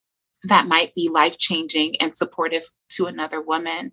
that 0.44 0.68
might 0.68 0.94
be 0.94 1.10
life 1.10 1.38
changing 1.38 1.96
and 2.02 2.16
supportive 2.16 2.66
to 2.90 3.06
another 3.06 3.42
woman. 3.42 3.92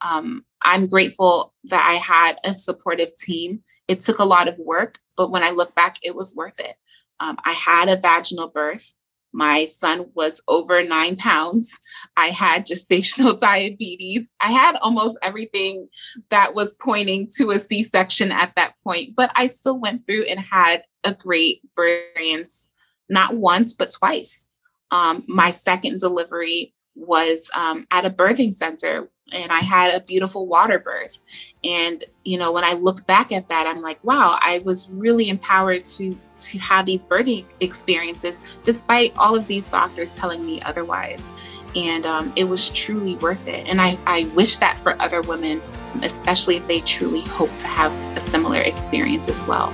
Um, 0.00 0.44
I'm 0.62 0.86
grateful 0.86 1.54
that 1.64 1.84
I 1.84 1.94
had 1.94 2.38
a 2.44 2.54
supportive 2.54 3.16
team. 3.16 3.62
It 3.86 4.00
took 4.00 4.18
a 4.18 4.24
lot 4.24 4.48
of 4.48 4.58
work, 4.58 4.98
but 5.16 5.30
when 5.30 5.42
I 5.42 5.50
look 5.50 5.74
back, 5.74 5.98
it 6.02 6.14
was 6.14 6.34
worth 6.34 6.58
it. 6.58 6.76
Um, 7.18 7.36
I 7.44 7.52
had 7.52 7.88
a 7.88 8.00
vaginal 8.00 8.48
birth. 8.48 8.94
My 9.32 9.66
son 9.66 10.06
was 10.14 10.42
over 10.48 10.82
nine 10.82 11.16
pounds. 11.16 11.78
I 12.16 12.28
had 12.28 12.66
gestational 12.66 13.38
diabetes. 13.38 14.28
I 14.40 14.50
had 14.52 14.76
almost 14.76 15.18
everything 15.22 15.88
that 16.30 16.54
was 16.54 16.74
pointing 16.74 17.28
to 17.36 17.52
a 17.52 17.58
C 17.58 17.82
section 17.82 18.32
at 18.32 18.52
that 18.56 18.74
point, 18.82 19.14
but 19.16 19.30
I 19.34 19.46
still 19.46 19.78
went 19.78 20.06
through 20.06 20.24
and 20.24 20.40
had 20.40 20.84
a 21.04 21.14
great 21.14 21.60
experience, 21.64 22.68
not 23.08 23.36
once, 23.36 23.74
but 23.74 23.90
twice. 23.90 24.46
Um, 24.90 25.24
my 25.28 25.50
second 25.50 26.00
delivery 26.00 26.74
was 26.96 27.50
um, 27.54 27.86
at 27.90 28.04
a 28.04 28.10
birthing 28.10 28.52
center 28.52 29.08
and 29.32 29.50
I 29.50 29.60
had 29.60 29.94
a 29.94 30.00
beautiful 30.00 30.46
water 30.46 30.78
birth. 30.78 31.20
And, 31.64 32.04
you 32.24 32.38
know, 32.38 32.52
when 32.52 32.64
I 32.64 32.72
look 32.74 33.06
back 33.06 33.32
at 33.32 33.48
that, 33.48 33.66
I'm 33.66 33.80
like, 33.80 34.02
wow, 34.04 34.38
I 34.40 34.58
was 34.58 34.90
really 34.90 35.28
empowered 35.28 35.86
to 35.86 36.16
to 36.40 36.58
have 36.58 36.86
these 36.86 37.04
birthing 37.04 37.44
experiences 37.60 38.40
despite 38.64 39.14
all 39.18 39.36
of 39.36 39.46
these 39.46 39.68
doctors 39.68 40.10
telling 40.10 40.44
me 40.44 40.60
otherwise. 40.62 41.28
And 41.76 42.06
um, 42.06 42.32
it 42.34 42.44
was 42.44 42.70
truly 42.70 43.16
worth 43.16 43.46
it. 43.46 43.66
And 43.68 43.80
I, 43.80 43.98
I 44.06 44.24
wish 44.34 44.56
that 44.56 44.78
for 44.78 45.00
other 45.00 45.22
women, 45.22 45.60
especially 46.02 46.56
if 46.56 46.66
they 46.66 46.80
truly 46.80 47.20
hope 47.20 47.54
to 47.58 47.66
have 47.66 47.92
a 48.16 48.20
similar 48.20 48.60
experience 48.60 49.28
as 49.28 49.46
well. 49.46 49.72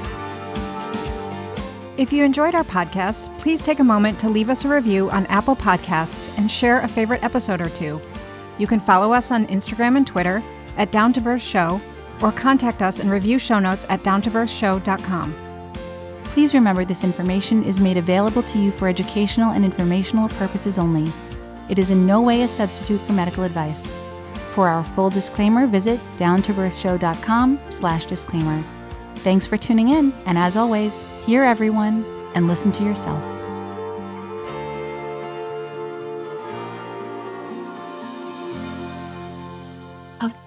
If 1.97 2.13
you 2.13 2.25
enjoyed 2.25 2.55
our 2.55 2.65
podcast, 2.65 3.33
please 3.39 3.63
take 3.63 3.79
a 3.79 3.85
moment 3.85 4.21
to 4.21 4.29
leave 4.29 4.51
us 4.51 4.67
a 4.67 4.69
review 4.69 5.11
on 5.11 5.25
Apple 5.27 5.57
Podcasts 5.57 6.37
and 6.37 6.51
share 6.51 6.81
a 6.81 6.89
favorite 6.89 7.25
episode 7.25 7.63
or 7.63 7.71
two. 7.71 7.99
You 8.59 8.67
can 8.67 8.81
follow 8.81 9.13
us 9.13 9.31
on 9.31 9.47
Instagram 9.47 9.97
and 9.97 10.07
Twitter 10.07 10.43
at 10.77 10.93
Down 10.93 11.13
to 11.15 11.21
Birth 11.21 11.43
Show 11.43 11.81
or 12.23 12.33
contact 12.33 12.83
us 12.83 12.99
and 12.99 13.11
review 13.11 13.39
show 13.39 13.59
notes 13.59 13.87
at 13.89 14.03
downtobirthshow.com. 14.03 15.35
Please 16.25 16.55
remember 16.55 16.85
this 16.85 17.05
information 17.05 17.65
is 17.65 17.81
made 17.81 17.97
available 17.97 18.43
to 18.43 18.59
you 18.59 18.71
for 18.71 18.89
educational 18.89 19.53
and 19.53 19.65
informational 19.65 20.29
purposes 20.31 20.79
only. 20.79 21.11
It 21.69 21.79
is 21.79 21.91
in 21.91 22.07
no 22.07 22.21
way 22.21 22.43
a 22.43 22.49
substitute 22.49 23.01
for 23.01 23.13
medical 23.13 23.45
advice. 23.45 23.91
For 24.55 24.69
our 24.69 24.85
full 24.85 25.11
disclaimer, 25.11 25.67
visit 25.67 26.01
downtobirthshow.com 26.19 27.61
slash 27.71 28.07
disclaimer. 28.07 28.63
Thanks 29.17 29.47
for 29.47 29.57
tuning 29.57 29.91
in, 29.91 30.13
and 30.25 30.39
as 30.39 30.57
always, 30.57 31.05
hear 31.25 31.43
everyone 31.43 32.05
and 32.35 32.47
listen 32.47 32.71
to 32.73 32.85
yourself. 32.85 33.36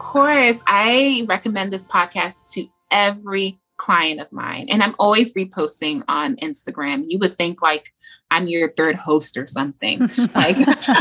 Course, 0.09 0.63
I 0.65 1.23
recommend 1.27 1.71
this 1.71 1.83
podcast 1.83 2.51
to 2.53 2.67
every 2.89 3.59
client 3.77 4.19
of 4.19 4.29
mine 4.29 4.67
and 4.69 4.83
i'm 4.83 4.93
always 4.99 5.33
reposting 5.35 6.03
on 6.09 6.35
instagram 6.37 7.01
you 7.07 7.17
would 7.17 7.33
think 7.37 7.61
like 7.61 7.93
i'm 8.29 8.45
your 8.45 8.69
third 8.73 8.93
host 8.93 9.37
or 9.37 9.47
something 9.47 9.99
like 10.35 10.57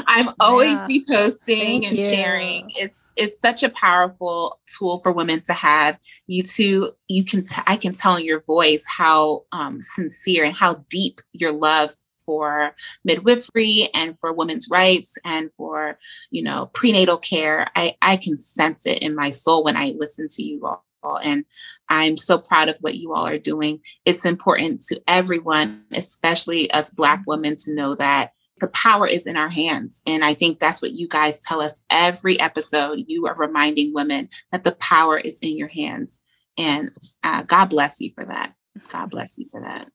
i'm 0.07 0.29
always 0.39 0.79
yeah. 0.83 0.87
reposting 0.87 1.61
Thank 1.61 1.87
and 1.89 1.99
you. 1.99 2.09
sharing 2.09 2.71
it's 2.77 3.13
it's 3.17 3.43
such 3.43 3.65
a 3.65 3.69
powerful 3.69 4.61
tool 4.79 5.01
for 5.01 5.11
women 5.11 5.43
to 5.47 5.55
have 5.55 5.99
you 6.29 6.45
too 6.45 6.93
you 7.09 7.25
can 7.25 7.43
t- 7.43 7.63
I 7.67 7.77
can 7.77 7.95
tell 7.95 8.15
in 8.15 8.25
your 8.25 8.43
voice 8.43 8.85
how 8.87 9.43
um, 9.51 9.81
sincere 9.81 10.45
and 10.45 10.55
how 10.55 10.85
deep 10.89 11.21
your 11.33 11.51
love 11.51 11.91
for 12.29 12.75
midwifery 13.07 13.89
and 13.95 14.19
for 14.21 14.35
women's 14.35 14.69
rights 14.71 15.17
and 15.25 15.51
for 15.57 15.99
you 16.31 16.43
know 16.43 16.67
prenatal 16.75 17.17
care 17.17 17.67
i 17.75 17.97
i 18.03 18.19
can 18.19 18.37
sense 18.37 18.85
it 18.85 18.99
in 18.99 19.15
my 19.15 19.31
soul 19.31 19.65
when 19.65 19.79
i 19.79 19.95
listen 19.97 20.29
to 20.29 20.43
you 20.43 20.63
all 20.67 20.85
and 21.23 21.47
I'm 21.89 22.17
so 22.17 22.39
proud 22.39 22.69
of 22.69 22.77
what 22.81 22.97
you 22.97 23.15
all 23.15 23.25
are 23.25 23.39
doing. 23.39 23.81
It's 24.05 24.27
important 24.27 24.83
to 24.87 25.01
everyone, 25.07 25.85
especially 25.93 26.71
us 26.73 26.91
Black 26.91 27.23
women, 27.25 27.55
to 27.61 27.75
know 27.75 27.95
that 27.95 28.33
the 28.61 28.69
power 28.69 29.07
is 29.07 29.27
in 29.27 29.37
our 29.37 29.49
hands. 29.49 30.03
And 30.07 30.25
I 30.25 30.35
think 30.35 30.59
that's 30.59 30.83
what 30.83 30.93
you 30.93 31.09
guys 31.09 31.41
tell 31.41 31.63
us 31.63 31.81
every 31.89 32.39
episode. 32.41 33.05
You 33.07 33.27
are 33.27 33.37
reminding 33.37 33.95
women 33.95 34.29
that 34.51 34.65
the 34.65 34.73
power 34.73 35.17
is 35.17 35.41
in 35.41 35.57
your 35.57 35.69
hands. 35.69 36.21
And 36.59 36.91
uh, 37.23 37.43
God 37.43 37.67
bless 37.67 38.01
you 38.01 38.11
for 38.15 38.25
that. 38.25 38.55
God 38.89 39.11
bless 39.11 39.39
you 39.39 39.47
for 39.49 39.61
that. 39.61 39.89